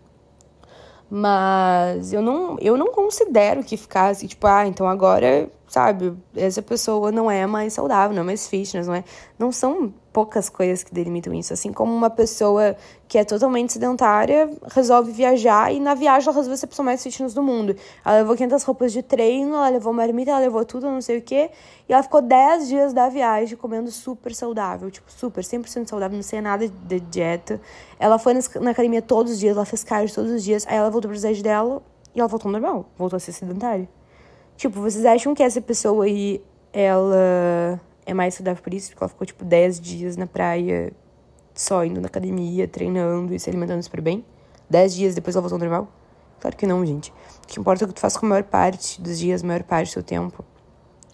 Mas 1.09 2.11
eu 2.11 2.21
não, 2.21 2.57
eu 2.59 2.75
não 2.75 2.91
considero 2.91 3.63
que 3.63 3.77
ficasse, 3.77 4.27
tipo, 4.27 4.47
ah, 4.47 4.65
então 4.65 4.87
agora, 4.87 5.49
sabe, 5.67 6.15
essa 6.35 6.61
pessoa 6.61 7.11
não 7.11 7.29
é 7.29 7.45
mais 7.45 7.73
saudável, 7.73 8.15
não 8.15 8.23
é 8.23 8.25
mais 8.25 8.47
fitness, 8.47 8.87
não 8.87 8.95
é. 8.95 9.03
Não 9.37 9.51
são 9.51 9.93
poucas 10.13 10.47
coisas 10.47 10.83
que 10.83 10.93
delimitam 10.93 11.33
isso. 11.33 11.51
Assim 11.51 11.73
como 11.73 11.91
uma 11.91 12.09
pessoa 12.09 12.77
que 13.07 13.17
é 13.17 13.25
totalmente 13.25 13.73
sedentária 13.73 14.49
resolve 14.71 15.11
viajar 15.11 15.73
e 15.73 15.79
na 15.79 15.95
viagem 15.95 16.29
ela 16.29 16.37
resolve 16.37 16.55
ser 16.57 16.65
a 16.65 16.69
pessoa 16.69 16.85
mais 16.85 17.01
fitness 17.01 17.33
do 17.33 17.41
mundo. 17.41 17.75
Ela 18.05 18.19
levou 18.19 18.35
500 18.35 18.63
roupas 18.63 18.93
de 18.93 19.01
treino, 19.01 19.55
ela 19.55 19.69
levou 19.69 19.91
marmita, 19.91 20.31
ela 20.31 20.39
levou 20.39 20.63
tudo, 20.63 20.85
não 20.85 21.01
sei 21.01 21.17
o 21.17 21.21
quê. 21.21 21.49
E 21.89 21.93
ela 21.93 22.03
ficou 22.03 22.21
10 22.21 22.67
dias 22.67 22.93
da 22.93 23.09
viagem 23.09 23.57
comendo 23.57 23.91
super 23.91 24.33
saudável, 24.33 24.89
tipo, 24.91 25.11
super, 25.11 25.43
100% 25.43 25.89
saudável, 25.89 26.15
não 26.15 26.23
sei 26.23 26.39
nada 26.39 26.67
de 26.67 26.99
dieta. 26.99 27.59
Ela 27.99 28.19
foi 28.19 28.35
na 28.61 28.71
academia 28.71 29.01
todos 29.01 29.33
os 29.33 29.39
dias, 29.39 29.57
ela 29.57 29.65
fez 29.65 29.83
cardio 29.83 30.13
todos 30.13 30.31
os 30.31 30.43
dias. 30.43 30.65
Aí 30.67 30.77
ela 30.77 30.91
voltou 30.91 31.09
pro 31.09 31.15
desejo 31.15 31.41
dela 31.41 31.81
e 32.15 32.19
ela 32.19 32.29
voltou 32.29 32.51
normal, 32.51 32.85
voltou 32.95 33.17
a 33.17 33.19
ser 33.19 33.31
sedentária. 33.31 33.89
Tipo, 34.55 34.79
vocês 34.79 35.03
acham 35.05 35.33
que 35.33 35.41
essa 35.41 35.59
pessoa 35.59 36.05
aí, 36.05 36.39
ela 36.71 37.81
é 38.05 38.13
mais 38.13 38.35
saudável 38.35 38.61
por 38.61 38.73
isso, 38.73 38.89
porque 38.89 39.03
ela 39.03 39.09
ficou, 39.09 39.25
tipo, 39.25 39.45
10 39.45 39.79
dias 39.79 40.17
na 40.17 40.27
praia, 40.27 40.91
só 41.53 41.83
indo 41.85 42.01
na 42.01 42.07
academia, 42.07 42.67
treinando 42.67 43.33
e 43.33 43.39
se 43.39 43.49
alimentando 43.49 43.81
super 43.83 44.01
bem. 44.01 44.25
10 44.69 44.95
dias 44.95 45.15
depois 45.15 45.35
ela 45.35 45.41
voltou 45.41 45.55
ao 45.57 45.59
normal? 45.59 45.87
Claro 46.39 46.57
que 46.57 46.65
não, 46.65 46.85
gente. 46.85 47.11
O 47.43 47.47
que 47.47 47.59
importa 47.59 47.83
é 47.83 47.85
o 47.85 47.87
que 47.87 47.93
tu 47.93 48.01
faz 48.01 48.17
com 48.17 48.25
a 48.25 48.29
maior 48.29 48.43
parte 48.43 49.01
dos 49.01 49.17
dias, 49.17 49.43
a 49.43 49.47
maior 49.47 49.63
parte 49.63 49.89
do 49.89 49.93
seu 49.93 50.03
tempo. 50.03 50.43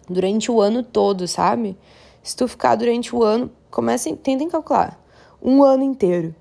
Durante 0.08 0.50
o 0.50 0.60
ano 0.60 0.82
todo, 0.82 1.28
sabe? 1.28 1.78
Se 2.22 2.34
tu 2.34 2.48
ficar 2.48 2.74
durante 2.74 3.14
o 3.14 3.22
ano, 3.22 3.50
comecem, 3.70 4.16
tentem 4.16 4.48
calcular. 4.48 5.00
Um 5.40 5.62
ano 5.62 5.84
inteiro. 5.84 6.34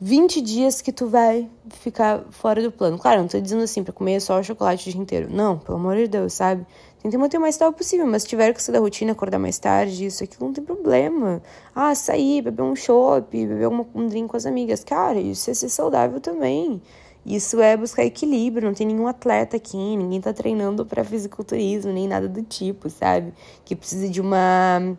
20 0.00 0.40
dias 0.40 0.80
que 0.80 0.92
tu 0.92 1.08
vai 1.08 1.48
ficar 1.70 2.24
fora 2.30 2.60
do 2.62 2.70
plano. 2.70 2.98
Claro, 2.98 3.22
não 3.22 3.28
tô 3.28 3.40
dizendo 3.40 3.62
assim 3.62 3.82
pra 3.82 3.92
comer 3.92 4.20
só 4.20 4.42
chocolate 4.42 4.88
o 4.88 4.92
dia 4.92 5.00
inteiro. 5.00 5.28
Não, 5.32 5.58
pelo 5.58 5.78
amor 5.78 5.96
de 5.96 6.08
Deus, 6.08 6.32
sabe? 6.32 6.66
Tentei 7.04 7.18
manter 7.18 7.36
o 7.36 7.40
mais 7.42 7.54
estável 7.54 7.74
possível, 7.74 8.06
mas 8.06 8.22
se 8.22 8.28
tiver 8.28 8.54
que 8.54 8.62
sair 8.62 8.72
da 8.72 8.80
rotina, 8.80 9.12
acordar 9.12 9.38
mais 9.38 9.58
tarde, 9.58 10.06
isso 10.06 10.24
aqui 10.24 10.40
não 10.40 10.54
tem 10.54 10.64
problema. 10.64 11.42
Ah, 11.74 11.94
sair, 11.94 12.40
beber 12.40 12.62
um 12.62 12.74
chopp, 12.74 13.30
beber 13.30 13.68
uma, 13.68 13.86
um 13.94 14.06
drink 14.06 14.26
com 14.26 14.38
as 14.38 14.46
amigas. 14.46 14.82
Cara, 14.82 15.20
isso 15.20 15.50
é 15.50 15.52
ser 15.52 15.68
saudável 15.68 16.18
também. 16.18 16.80
Isso 17.26 17.60
é 17.60 17.76
buscar 17.76 18.06
equilíbrio, 18.06 18.68
não 18.68 18.74
tem 18.74 18.86
nenhum 18.86 19.06
atleta 19.06 19.58
aqui, 19.58 19.76
ninguém 19.76 20.18
tá 20.18 20.32
treinando 20.32 20.86
para 20.86 21.04
fisiculturismo, 21.04 21.92
nem 21.92 22.08
nada 22.08 22.26
do 22.26 22.42
tipo, 22.42 22.88
sabe? 22.88 23.34
Que 23.66 23.76
precisa 23.76 24.08
de 24.08 24.22
uma 24.22 24.96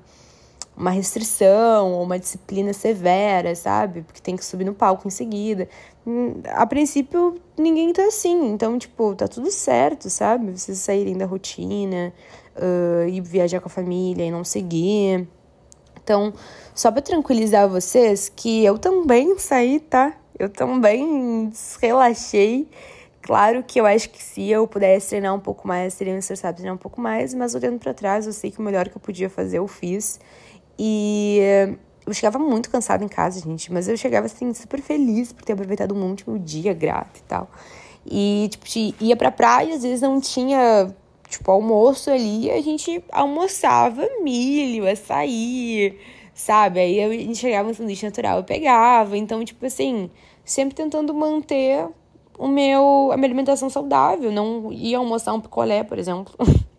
uma 0.77 0.91
restrição 0.91 1.93
ou 1.93 2.03
uma 2.03 2.19
disciplina 2.19 2.73
severa, 2.73 3.55
sabe? 3.55 4.01
Porque 4.01 4.21
tem 4.21 4.35
que 4.35 4.43
subir 4.43 4.65
no 4.65 4.73
palco 4.73 5.07
em 5.07 5.11
seguida. 5.11 5.69
Hum, 6.05 6.41
a 6.49 6.65
princípio, 6.67 7.39
ninguém 7.57 7.93
tá 7.93 8.03
assim. 8.05 8.49
Então, 8.49 8.77
tipo, 8.77 9.15
tá 9.15 9.27
tudo 9.27 9.49
certo, 9.51 10.09
sabe? 10.09 10.51
Vocês 10.51 10.77
saírem 10.79 11.17
da 11.17 11.25
rotina 11.25 12.13
uh, 12.55 13.07
e 13.07 13.21
viajar 13.21 13.59
com 13.61 13.67
a 13.67 13.71
família 13.71 14.25
e 14.25 14.31
não 14.31 14.43
seguir. 14.43 15.27
Então, 16.03 16.33
só 16.73 16.91
para 16.91 17.01
tranquilizar 17.01 17.67
vocês 17.67 18.31
que 18.33 18.63
eu 18.63 18.77
também 18.77 19.37
saí, 19.39 19.79
tá? 19.79 20.13
Eu 20.37 20.49
também 20.49 21.51
relaxei. 21.81 22.67
Claro 23.21 23.63
que 23.63 23.79
eu 23.79 23.87
acho 23.87 24.11
que 24.11 24.21
se 24.21 24.47
eu 24.51 24.67
pudesse 24.67 25.09
treinar 25.09 25.33
um 25.33 25.39
pouco 25.39 25.67
mais, 25.67 25.95
seria 25.95 26.13
necessário 26.13 26.57
treinar 26.57 26.75
um 26.75 26.77
pouco 26.77 27.01
mais, 27.01 27.33
mas 27.33 27.55
olhando 27.55 27.79
para 27.79 27.91
trás, 27.91 28.27
eu 28.27 28.33
sei 28.33 28.51
que 28.51 28.59
o 28.59 28.61
melhor 28.61 28.87
que 28.87 28.95
eu 28.95 29.01
podia 29.01 29.31
fazer, 29.31 29.57
eu 29.57 29.67
fiz. 29.67 30.19
E 30.77 31.77
eu 32.05 32.13
chegava 32.13 32.37
muito 32.37 32.69
cansada 32.69 33.03
em 33.03 33.07
casa, 33.07 33.39
gente, 33.41 33.71
mas 33.71 33.87
eu 33.87 33.97
chegava 33.97 34.27
assim 34.27 34.53
super 34.53 34.81
feliz 34.81 35.33
por 35.33 35.43
ter 35.43 35.53
aproveitado 35.53 35.95
um 35.95 36.09
último 36.09 36.37
dia 36.37 36.73
grata 36.73 37.19
e 37.19 37.23
tal. 37.23 37.49
E 38.05 38.47
tipo, 38.51 38.65
ia 39.01 39.15
pra 39.15 39.31
praia, 39.31 39.75
às 39.75 39.83
vezes 39.83 40.01
não 40.01 40.21
tinha 40.21 40.93
tipo 41.27 41.49
almoço 41.49 42.11
ali, 42.11 42.51
a 42.51 42.61
gente 42.61 43.03
almoçava 43.11 44.07
milho, 44.21 44.87
açaí, 44.87 45.97
sabe? 46.33 46.79
Aí 46.79 47.01
a 47.01 47.09
gente 47.09 47.37
chegava 47.37 47.69
um 47.69 47.73
sanduíche 47.73 48.05
natural, 48.05 48.37
eu 48.37 48.43
pegava. 48.43 49.17
Então, 49.17 49.43
tipo 49.43 49.65
assim, 49.65 50.11
sempre 50.43 50.75
tentando 50.75 51.13
manter 51.13 51.87
o 52.37 52.47
meu 52.47 53.09
a 53.11 53.17
minha 53.17 53.27
alimentação 53.27 53.69
saudável, 53.69 54.31
não 54.31 54.71
ia 54.71 54.97
almoçar 54.97 55.33
um 55.33 55.41
picolé, 55.41 55.83
por 55.83 55.97
exemplo. 55.97 56.35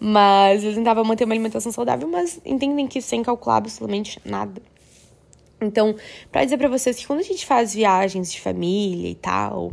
Mas 0.00 0.62
eu 0.62 0.74
tentava 0.74 1.02
manter 1.02 1.24
uma 1.24 1.34
alimentação 1.34 1.72
saudável, 1.72 2.08
mas 2.08 2.40
entendem 2.44 2.86
que 2.86 3.02
sem 3.02 3.22
calcular 3.22 3.56
absolutamente 3.56 4.20
nada. 4.24 4.62
Então, 5.60 5.96
para 6.30 6.44
dizer 6.44 6.56
para 6.56 6.68
vocês 6.68 6.96
que 6.96 7.06
quando 7.06 7.20
a 7.20 7.24
gente 7.24 7.44
faz 7.44 7.74
viagens 7.74 8.30
de 8.30 8.40
família 8.40 9.10
e 9.10 9.14
tal, 9.16 9.72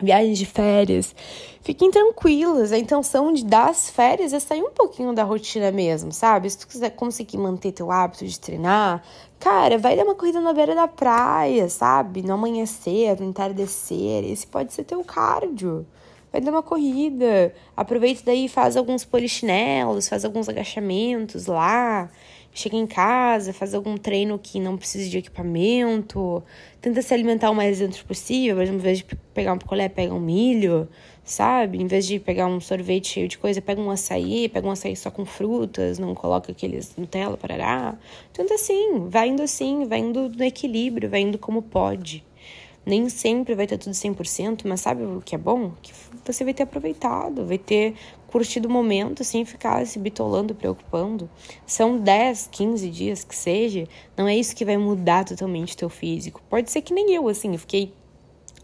viagens 0.00 0.38
de 0.38 0.46
férias, 0.46 1.14
fiquem 1.60 1.90
tranquilas. 1.90 2.72
A 2.72 2.78
intenção 2.78 3.30
de 3.30 3.44
das 3.44 3.90
férias 3.90 4.32
é 4.32 4.40
sair 4.40 4.62
um 4.62 4.70
pouquinho 4.70 5.12
da 5.12 5.22
rotina 5.22 5.70
mesmo, 5.70 6.12
sabe? 6.12 6.48
Se 6.48 6.58
tu 6.58 6.68
quiser 6.68 6.90
conseguir 6.90 7.36
manter 7.36 7.72
teu 7.72 7.90
hábito 7.90 8.26
de 8.26 8.40
treinar, 8.40 9.02
cara, 9.38 9.76
vai 9.76 9.96
dar 9.96 10.04
uma 10.04 10.14
corrida 10.14 10.40
na 10.40 10.54
beira 10.54 10.74
da 10.74 10.88
praia, 10.88 11.68
sabe? 11.68 12.22
No 12.22 12.32
amanhecer, 12.32 13.20
no 13.20 13.26
entardecer. 13.26 14.24
Esse 14.24 14.46
pode 14.46 14.72
ser 14.72 14.84
teu 14.84 15.04
cardio 15.04 15.86
vai 16.32 16.40
dar 16.40 16.50
uma 16.50 16.62
corrida. 16.62 17.54
Aproveita 17.76 18.22
daí 18.24 18.48
faz 18.48 18.76
alguns 18.76 19.04
polichinelos, 19.04 20.08
faz 20.08 20.24
alguns 20.24 20.48
agachamentos 20.48 21.46
lá. 21.46 22.10
Chega 22.52 22.76
em 22.76 22.86
casa, 22.86 23.52
faz 23.52 23.74
algum 23.74 23.98
treino 23.98 24.38
que 24.38 24.58
não 24.58 24.78
precise 24.78 25.10
de 25.10 25.18
equipamento. 25.18 26.42
Tenta 26.80 27.02
se 27.02 27.12
alimentar 27.12 27.50
o 27.50 27.54
mais 27.54 27.78
dentro 27.80 28.02
possível. 28.06 28.56
Por 28.56 28.62
exemplo, 28.62 28.80
em 28.80 28.82
vez 28.82 28.98
de 28.98 29.04
pegar 29.34 29.52
um 29.52 29.58
picolé, 29.58 29.90
pega 29.90 30.14
um 30.14 30.20
milho, 30.20 30.88
sabe? 31.22 31.76
Em 31.76 31.86
vez 31.86 32.06
de 32.06 32.18
pegar 32.18 32.46
um 32.46 32.58
sorvete 32.58 33.08
cheio 33.08 33.28
de 33.28 33.36
coisa, 33.36 33.60
pega 33.60 33.78
um 33.78 33.90
açaí, 33.90 34.48
pega 34.48 34.66
um 34.66 34.70
açaí 34.70 34.96
só 34.96 35.10
com 35.10 35.26
frutas, 35.26 35.98
não 35.98 36.14
coloca 36.14 36.50
aqueles 36.50 36.96
Nutella, 36.96 37.36
parará. 37.36 37.94
Tenta 38.32 38.54
assim, 38.54 39.06
vai 39.08 39.28
indo 39.28 39.42
assim, 39.42 39.84
vai 39.84 39.98
indo 39.98 40.30
no 40.30 40.44
equilíbrio, 40.44 41.10
vai 41.10 41.20
indo 41.20 41.36
como 41.36 41.60
pode. 41.60 42.24
Nem 42.86 43.08
sempre 43.08 43.56
vai 43.56 43.66
ter 43.66 43.76
tudo 43.78 43.92
100%, 43.92 44.62
mas 44.64 44.80
sabe 44.80 45.02
o 45.02 45.20
que 45.20 45.34
é 45.34 45.38
bom? 45.38 45.72
Que 45.82 45.92
você 46.24 46.44
vai 46.44 46.54
ter 46.54 46.62
aproveitado, 46.62 47.44
vai 47.44 47.58
ter 47.58 47.94
curtido 48.28 48.68
o 48.68 48.70
momento 48.70 49.24
sem 49.24 49.44
ficar 49.44 49.84
se 49.86 49.98
bitolando, 49.98 50.54
preocupando. 50.54 51.28
São 51.66 51.98
10, 51.98 52.48
15 52.52 52.88
dias 52.90 53.24
que 53.24 53.34
seja, 53.34 53.88
não 54.16 54.28
é 54.28 54.36
isso 54.36 54.54
que 54.54 54.64
vai 54.64 54.76
mudar 54.76 55.24
totalmente 55.24 55.74
o 55.74 55.76
teu 55.76 55.88
físico. 55.88 56.40
Pode 56.48 56.70
ser 56.70 56.82
que 56.82 56.94
nem 56.94 57.12
eu, 57.12 57.28
assim, 57.28 57.52
eu 57.52 57.58
fiquei 57.58 57.92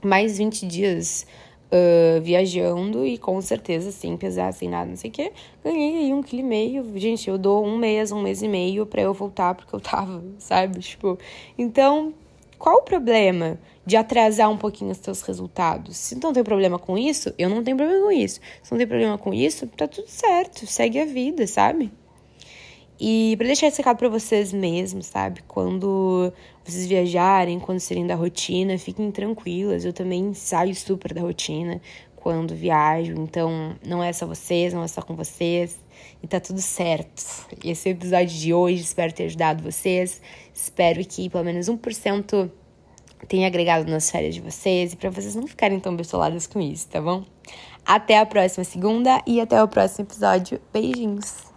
mais 0.02 0.38
20 0.38 0.66
dias 0.66 1.26
Uh, 1.74 2.20
viajando 2.20 3.06
e 3.06 3.16
com 3.16 3.40
certeza 3.40 3.90
sem 3.90 4.14
pesar, 4.14 4.52
sem 4.52 4.68
nada, 4.68 4.90
não 4.90 4.96
sei 4.96 5.08
o 5.08 5.12
que, 5.14 5.32
ganhei 5.64 6.04
aí 6.04 6.12
um 6.12 6.22
quilo 6.22 6.42
e 6.42 6.44
meio. 6.44 6.98
Gente, 6.98 7.30
eu 7.30 7.38
dou 7.38 7.64
um 7.64 7.78
mês, 7.78 8.12
um 8.12 8.20
mês 8.20 8.42
e 8.42 8.46
meio 8.46 8.85
para 8.85 9.00
eu 9.00 9.14
voltar 9.14 9.54
porque 9.54 9.74
eu 9.74 9.80
tava, 9.80 10.22
sabe? 10.37 10.80
Tipo, 10.80 11.18
então, 11.56 12.12
qual 12.58 12.76
o 12.76 12.82
problema? 12.82 13.58
De 13.85 13.97
atrasar 13.97 14.51
um 14.51 14.57
pouquinho 14.57 14.90
os 14.90 14.99
teus 14.99 15.23
resultados. 15.23 15.97
Se 15.97 16.14
não 16.21 16.33
tem 16.33 16.45
problema 16.45 16.79
com 16.79 16.97
isso, 16.97 17.33
eu 17.37 17.49
não 17.49 17.62
tenho 17.62 17.77
problema 17.77 18.05
com 18.05 18.12
isso. 18.12 18.40
Se 18.62 18.71
não 18.71 18.79
tem 18.79 18.87
problema 18.87 19.18
com 19.18 19.35
isso, 19.35 19.66
tá 19.66 19.88
tudo 19.88 20.09
certo, 20.09 20.66
segue 20.66 21.01
a 21.01 21.05
vida, 21.05 21.47
sabe? 21.47 21.92
E 23.01 23.35
para 23.37 23.47
deixar 23.47 23.66
esse 23.66 23.79
recado 23.79 23.97
para 23.97 24.09
vocês 24.09 24.53
mesmos, 24.53 25.07
sabe? 25.07 25.42
Quando 25.49 26.33
vocês 26.64 26.87
viajarem, 26.87 27.59
quando 27.59 27.81
serem 27.81 28.07
da 28.07 28.14
rotina, 28.14 28.79
fiquem 28.79 29.11
tranquilas. 29.11 29.85
Eu 29.85 29.92
também 29.92 30.33
saio 30.35 30.75
super 30.75 31.12
da 31.12 31.21
rotina 31.21 31.81
quando 32.14 32.55
viajo, 32.55 33.14
então 33.14 33.77
não 33.85 34.01
é 34.03 34.12
só 34.12 34.25
vocês, 34.25 34.73
não 34.73 34.85
é 34.85 34.88
só 34.88 35.03
com 35.03 35.16
vocês. 35.16 35.77
e 36.23 36.29
tá 36.29 36.38
tudo 36.38 36.61
certo. 36.61 37.49
Esse 37.64 37.88
é 37.88 37.92
o 37.92 37.97
episódio 37.97 38.38
de 38.38 38.55
hoje, 38.55 38.83
espero 38.83 39.12
ter 39.12 39.25
ajudado 39.25 39.64
vocês. 39.64 40.23
Espero 40.55 41.05
que 41.05 41.29
pelo 41.29 41.45
menos 41.45 41.68
1% 41.68 42.51
tenha 43.28 43.46
agregado 43.46 43.90
nas 43.90 44.11
férias 44.11 44.35
de 44.35 44.40
vocês 44.40 44.92
e 44.92 44.96
para 44.96 45.11
vocês 45.11 45.35
não 45.35 45.46
ficarem 45.46 45.78
tão 45.80 45.94
bestoladas 45.94 46.46
com 46.46 46.61
isso, 46.61 46.88
tá 46.88 47.00
bom? 47.00 47.24
Até 47.85 48.18
a 48.18 48.26
próxima 48.26 48.64
segunda 48.64 49.20
e 49.26 49.40
até 49.40 49.62
o 49.62 49.68
próximo 49.68 50.06
episódio. 50.06 50.61
Beijinhos! 50.72 51.52